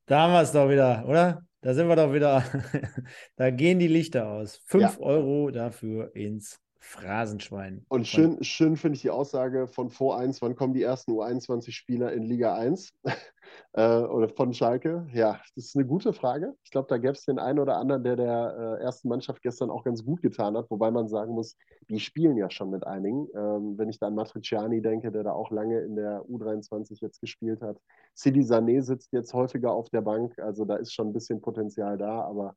[0.05, 1.41] Da haben wir es doch wieder, oder?
[1.61, 2.43] Da sind wir doch wieder.
[3.35, 4.61] da gehen die Lichter aus.
[4.65, 4.99] Fünf ja.
[4.99, 7.85] Euro dafür ins Phrasenschwein.
[7.89, 12.11] Und schön, schön finde ich die Aussage von vor 1, wann kommen die ersten U21-Spieler
[12.11, 12.93] in Liga 1
[13.73, 15.07] äh, oder von Schalke?
[15.13, 16.55] Ja, das ist eine gute Frage.
[16.63, 19.69] Ich glaube, da gäbe es den einen oder anderen, der der äh, ersten Mannschaft gestern
[19.69, 21.55] auch ganz gut getan hat, wobei man sagen muss,
[21.87, 23.27] die spielen ja schon mit einigen.
[23.35, 27.21] Ähm, wenn ich da an Matriciani denke, der da auch lange in der U23 jetzt
[27.21, 27.77] gespielt hat.
[28.15, 31.97] Sidi Sané sitzt jetzt häufiger auf der Bank, also da ist schon ein bisschen Potenzial
[31.97, 32.55] da, aber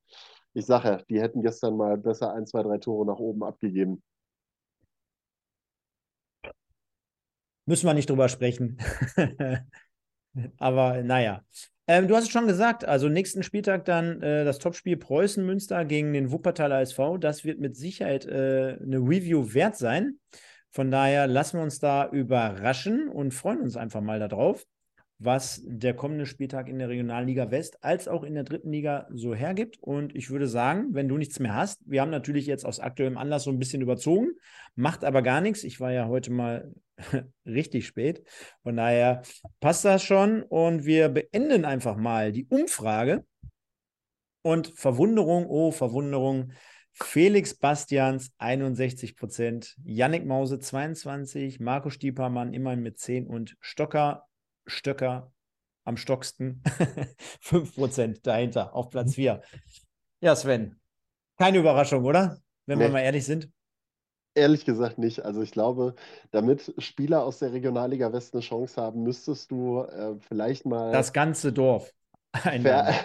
[0.55, 4.03] ich sage ja, die hätten gestern mal besser ein, zwei, drei Tore nach oben abgegeben.
[7.67, 8.79] Müssen wir nicht drüber sprechen.
[10.59, 11.43] Aber naja.
[11.87, 16.13] Ähm, du hast es schon gesagt, also nächsten Spieltag dann äh, das Topspiel Preußen-Münster gegen
[16.15, 17.19] den Wuppertaler SV.
[17.19, 20.19] Das wird mit Sicherheit äh, eine Review wert sein.
[20.71, 24.65] Von daher lassen wir uns da überraschen und freuen uns einfach mal darauf
[25.19, 29.35] was der kommende Spieltag in der Regionalliga West als auch in der dritten Liga so
[29.35, 29.79] hergibt.
[29.81, 33.17] Und ich würde sagen, wenn du nichts mehr hast, wir haben natürlich jetzt aus aktuellem
[33.17, 34.33] Anlass so ein bisschen überzogen,
[34.75, 35.65] macht aber gar nichts.
[35.65, 36.73] Ich war ja heute mal
[37.47, 38.27] richtig spät.
[38.63, 39.23] Von daher
[39.61, 40.43] passt das schon.
[40.43, 43.25] Und wir beenden einfach mal die Umfrage.
[44.43, 46.53] Und Verwunderung, oh, Verwunderung.
[46.97, 54.29] Felix Bastians 61 Prozent, Yannick Mause 22, Marco Stiepermann immerhin mit 10 und Stocker
[54.67, 55.33] Stöcker
[55.85, 56.63] am stocksten.
[57.43, 59.35] 5% dahinter auf Platz 4.
[59.35, 59.41] Mhm.
[60.21, 60.81] Ja, Sven,
[61.39, 62.39] keine Überraschung, oder?
[62.67, 62.85] Wenn nee.
[62.85, 63.51] wir mal ehrlich sind.
[64.35, 65.25] Ehrlich gesagt nicht.
[65.25, 65.95] Also ich glaube,
[66.31, 70.93] damit Spieler aus der Regionalliga West eine Chance haben, müsstest du äh, vielleicht mal.
[70.93, 71.93] Das ganze Dorf.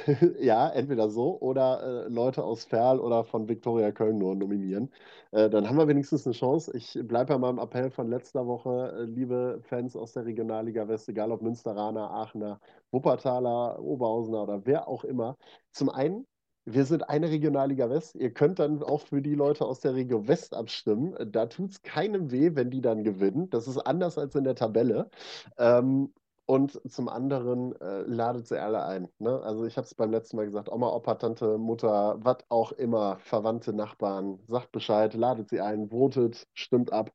[0.40, 4.92] ja, entweder so oder äh, Leute aus Ferl oder von Viktoria Köln nur nominieren.
[5.32, 6.76] Äh, dann haben wir wenigstens eine Chance.
[6.76, 11.10] Ich bleibe bei meinem Appell von letzter Woche, äh, liebe Fans aus der Regionalliga West,
[11.10, 12.60] egal ob Münsteraner, Aachener,
[12.92, 15.38] Wuppertaler, Oberhausener oder wer auch immer.
[15.72, 16.26] Zum einen,
[16.66, 18.16] wir sind eine Regionalliga West.
[18.16, 21.16] Ihr könnt dann auch für die Leute aus der Region West abstimmen.
[21.32, 23.50] Da tut es keinem weh, wenn die dann gewinnen.
[23.50, 25.10] Das ist anders als in der Tabelle.
[25.58, 26.14] Ähm,
[26.46, 29.08] und zum anderen äh, ladet sie alle ein.
[29.20, 29.40] Ne?
[29.44, 33.20] Also ich habe es beim letzten Mal gesagt, Oma, Opa, Tante, Mutter, was auch immer,
[33.20, 37.12] Verwandte, Nachbarn, sagt Bescheid, ladet sie ein, votet, stimmt ab,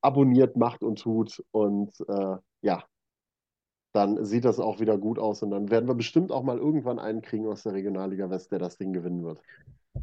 [0.00, 1.40] abonniert, macht und tut.
[1.52, 2.82] Und äh, ja,
[3.94, 5.42] dann sieht das auch wieder gut aus.
[5.42, 8.58] Und dann werden wir bestimmt auch mal irgendwann einen kriegen aus der Regionalliga West, der
[8.58, 9.40] das Ding gewinnen wird.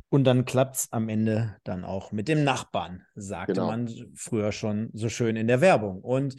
[0.07, 3.67] Und dann klappt es am Ende dann auch mit dem Nachbarn, sagte genau.
[3.67, 5.99] man früher schon so schön in der Werbung.
[6.01, 6.37] Und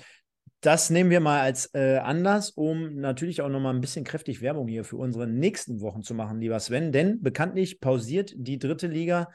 [0.63, 4.69] das nehmen wir mal als äh, Anlass, um natürlich auch nochmal ein bisschen kräftig Werbung
[4.69, 6.93] hier für unsere nächsten Wochen zu machen, lieber Sven.
[6.93, 9.29] Denn bekanntlich pausiert die dritte Liga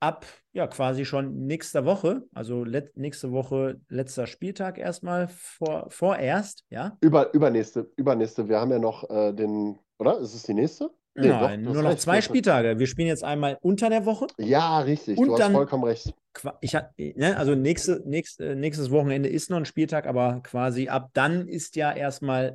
[0.00, 2.22] ab, ja, quasi schon nächster Woche.
[2.34, 6.96] Also nächste Woche, letzter Spieltag erstmal vor, vorerst, ja?
[7.00, 8.48] Über, übernächste, übernächste.
[8.48, 10.18] Wir haben ja noch äh, den, oder?
[10.18, 10.90] Ist es die nächste?
[11.18, 12.78] Nee, Nein, doch, nur noch zwei Spieltage.
[12.78, 14.26] Wir spielen jetzt einmal unter der Woche.
[14.38, 15.16] Ja, richtig.
[15.16, 16.14] Und du hast vollkommen recht.
[16.60, 16.76] Ich,
[17.16, 21.76] ne, also nächste, nächste, nächstes Wochenende ist noch ein Spieltag, aber quasi ab dann ist
[21.76, 22.54] ja erstmal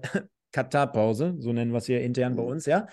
[0.51, 2.49] Katarpause, so nennen wir es hier intern bei Mhm.
[2.49, 2.87] uns, ja.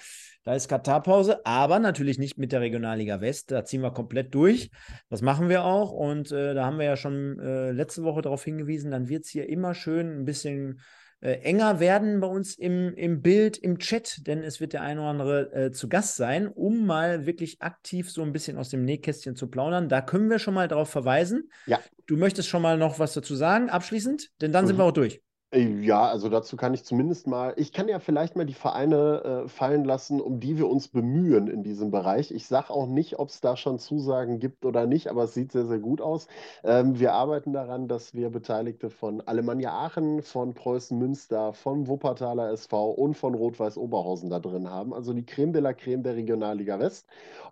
[0.45, 3.51] Da ist Katarpause, aber natürlich nicht mit der Regionalliga West.
[3.51, 4.71] Da ziehen wir komplett durch.
[5.11, 5.93] Das machen wir auch.
[5.93, 9.31] Und äh, da haben wir ja schon äh, letzte Woche darauf hingewiesen, dann wird es
[9.31, 10.81] hier immer schön ein bisschen
[11.21, 15.01] äh, enger werden bei uns im, im Bild, im Chat, denn es wird der eine
[15.01, 18.85] oder andere äh, zu Gast sein, um mal wirklich aktiv so ein bisschen aus dem
[18.85, 19.89] Nähkästchen zu plaudern.
[19.89, 21.51] Da können wir schon mal darauf verweisen.
[21.67, 21.81] Ja.
[22.07, 24.81] Du möchtest schon mal noch was dazu sagen, abschließend, denn dann sind Mhm.
[24.81, 25.21] wir auch durch.
[25.51, 29.45] Äh, Ja, also dazu kann ich zumindest mal, ich kann ja vielleicht mal die Vereine
[29.47, 32.31] äh, fallen lassen, um die wir uns bemühen in diesem Bereich.
[32.33, 35.53] Ich sage auch nicht, ob es da schon Zusagen gibt oder nicht, aber es sieht
[35.53, 36.27] sehr, sehr gut aus.
[36.65, 42.51] Ähm, wir arbeiten daran, dass wir Beteiligte von Alemannia Aachen, von Preußen Münster, von Wuppertaler
[42.51, 44.93] SV und von Rot-Weiß Oberhausen da drin haben.
[44.93, 47.07] Also die Creme de la Creme der Regionalliga West.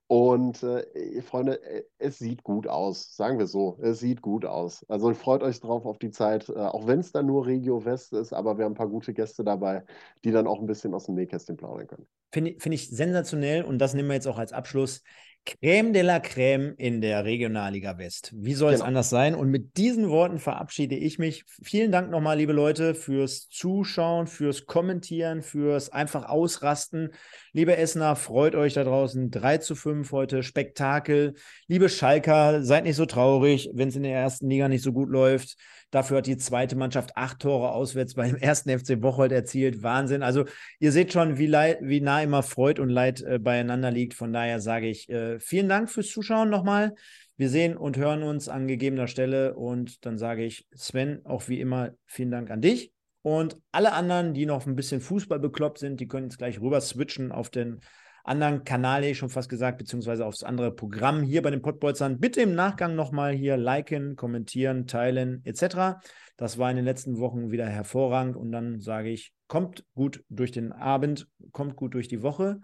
[0.08, 3.78] Und äh, Freunde, äh, es sieht gut aus, sagen wir so.
[3.80, 4.84] Es sieht gut aus.
[4.88, 8.12] Also freut euch drauf auf die Zeit, äh, auch wenn es dann nur Regio West
[8.12, 9.84] ist, aber wir haben ein paar gute Gäste dabei,
[10.24, 12.06] die dann auch ein bisschen aus dem Nähkästchen plaudern können.
[12.32, 15.02] Finde find ich sensationell und das nehmen wir jetzt auch als Abschluss.
[15.46, 18.32] Creme de la Creme in der Regionalliga West.
[18.34, 18.88] Wie soll es Genau.
[18.88, 19.36] anders sein?
[19.36, 21.44] Und mit diesen Worten verabschiede ich mich.
[21.62, 27.12] Vielen Dank nochmal, liebe Leute, fürs Zuschauen, fürs Kommentieren, fürs einfach Ausrasten.
[27.56, 29.30] Liebe Essener, freut euch da draußen.
[29.30, 31.32] 3 zu 5 heute, Spektakel.
[31.68, 35.08] Liebe Schalker, seid nicht so traurig, wenn es in der ersten Liga nicht so gut
[35.08, 35.56] läuft.
[35.90, 39.82] Dafür hat die zweite Mannschaft acht Tore auswärts beim ersten FC Bocholt erzielt.
[39.82, 40.22] Wahnsinn.
[40.22, 40.44] Also
[40.80, 44.12] ihr seht schon, wie, leid, wie nah immer Freud und Leid äh, beieinander liegt.
[44.12, 46.94] Von daher sage ich äh, vielen Dank fürs Zuschauen nochmal.
[47.38, 49.54] Wir sehen und hören uns an gegebener Stelle.
[49.54, 52.92] Und dann sage ich, Sven, auch wie immer, vielen Dank an dich.
[53.26, 56.80] Und alle anderen, die noch ein bisschen Fußball bekloppt sind, die können jetzt gleich rüber
[56.80, 57.80] switchen auf den
[58.22, 62.20] anderen Kanal, hätte ich schon fast gesagt, beziehungsweise aufs andere Programm hier bei den Pottbolzern.
[62.20, 65.98] Bitte im Nachgang nochmal hier liken, kommentieren, teilen etc.
[66.36, 70.52] Das war in den letzten Wochen wieder hervorragend und dann sage ich, kommt gut durch
[70.52, 72.60] den Abend, kommt gut durch die Woche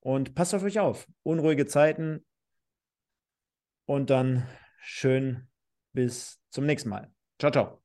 [0.00, 1.06] und passt auf euch auf.
[1.22, 2.22] Unruhige Zeiten
[3.86, 4.46] und dann
[4.82, 5.48] schön
[5.94, 7.10] bis zum nächsten Mal.
[7.38, 7.81] Ciao, ciao.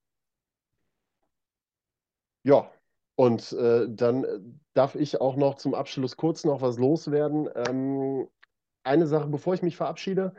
[2.44, 2.72] Ja,
[3.16, 4.40] und äh, dann äh,
[4.74, 7.50] darf ich auch noch zum Abschluss kurz noch was loswerden.
[7.56, 8.28] Ähm,
[8.84, 10.36] eine Sache, bevor ich mich verabschiede.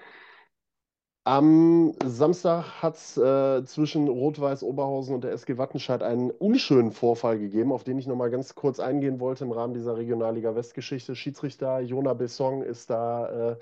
[1.28, 7.38] Am Samstag hat es äh, zwischen Rot-Weiß Oberhausen und der SG Wattenscheid einen unschönen Vorfall
[7.38, 11.14] gegeben, auf den ich nochmal ganz kurz eingehen wollte im Rahmen dieser Regionalliga Westgeschichte.
[11.14, 13.56] Schiedsrichter Jona Besson ist da äh,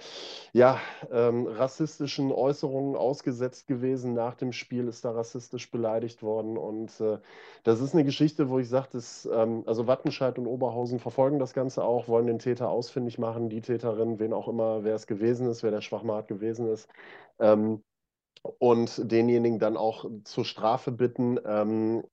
[0.52, 0.78] ja,
[1.12, 4.14] ähm, rassistischen Äußerungen ausgesetzt gewesen.
[4.14, 6.56] Nach dem Spiel ist da rassistisch beleidigt worden.
[6.56, 7.18] Und äh,
[7.64, 8.96] das ist eine Geschichte, wo ich sage,
[9.34, 13.60] ähm, also Wattenscheid und Oberhausen verfolgen das Ganze auch, wollen den Täter ausfindig machen, die
[13.60, 16.88] Täterin, wen auch immer, wer es gewesen ist, wer der Schwachmat gewesen ist.
[17.38, 17.82] Ähm,
[18.58, 21.38] und denjenigen dann auch zur Strafe bitten.
[21.44, 22.04] Ähm,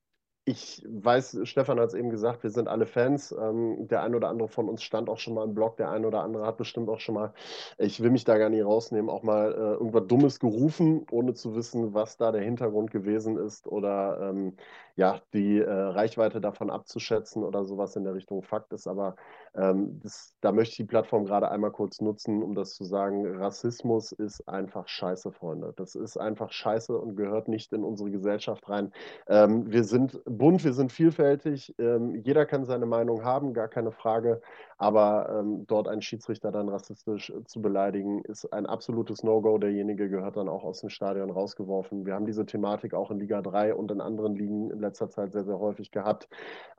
[0.46, 3.32] ich weiß, Stefan hat es eben gesagt, wir sind alle Fans.
[3.32, 6.04] Ähm, der ein oder andere von uns stand auch schon mal im Blog, der ein
[6.04, 7.34] oder andere hat bestimmt auch schon mal,
[7.78, 11.56] ich will mich da gar nicht rausnehmen, auch mal äh, irgendwas Dummes gerufen, ohne zu
[11.56, 14.58] wissen, was da der Hintergrund gewesen ist oder ähm,
[14.98, 18.88] ja, die äh, Reichweite davon abzuschätzen oder sowas in der Richtung Fakt ist.
[18.88, 19.16] Aber
[19.56, 23.26] ähm, das, da möchte ich die Plattform gerade einmal kurz nutzen, um das zu sagen.
[23.38, 25.74] Rassismus ist einfach scheiße, Freunde.
[25.76, 28.92] Das ist einfach scheiße und gehört nicht in unsere Gesellschaft rein.
[29.28, 31.76] Ähm, wir sind bunt, wir sind vielfältig.
[31.78, 34.42] Ähm, jeder kann seine Meinung haben, gar keine Frage.
[34.78, 39.58] Aber ähm, dort einen Schiedsrichter dann rassistisch zu beleidigen, ist ein absolutes No-Go.
[39.58, 42.06] Derjenige gehört dann auch aus dem Stadion rausgeworfen.
[42.06, 45.32] Wir haben diese Thematik auch in Liga 3 und in anderen Ligen in letzter Zeit
[45.32, 46.28] sehr, sehr häufig gehabt.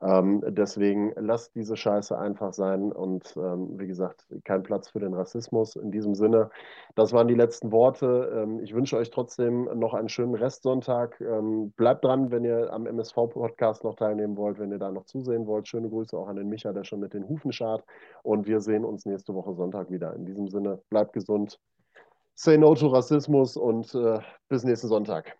[0.01, 5.13] Ähm, deswegen lasst diese Scheiße einfach sein und ähm, wie gesagt, kein Platz für den
[5.13, 5.75] Rassismus.
[5.75, 6.49] In diesem Sinne,
[6.95, 8.31] das waren die letzten Worte.
[8.35, 11.19] Ähm, ich wünsche euch trotzdem noch einen schönen Restsonntag.
[11.21, 15.45] Ähm, bleibt dran, wenn ihr am MSV-Podcast noch teilnehmen wollt, wenn ihr da noch zusehen
[15.47, 15.67] wollt.
[15.67, 17.83] Schöne Grüße auch an den Micha, der schon mit den Hufen schart.
[18.23, 20.13] Und wir sehen uns nächste Woche Sonntag wieder.
[20.13, 21.59] In diesem Sinne, bleibt gesund.
[22.35, 25.37] Say no to Rassismus und äh, bis nächsten Sonntag.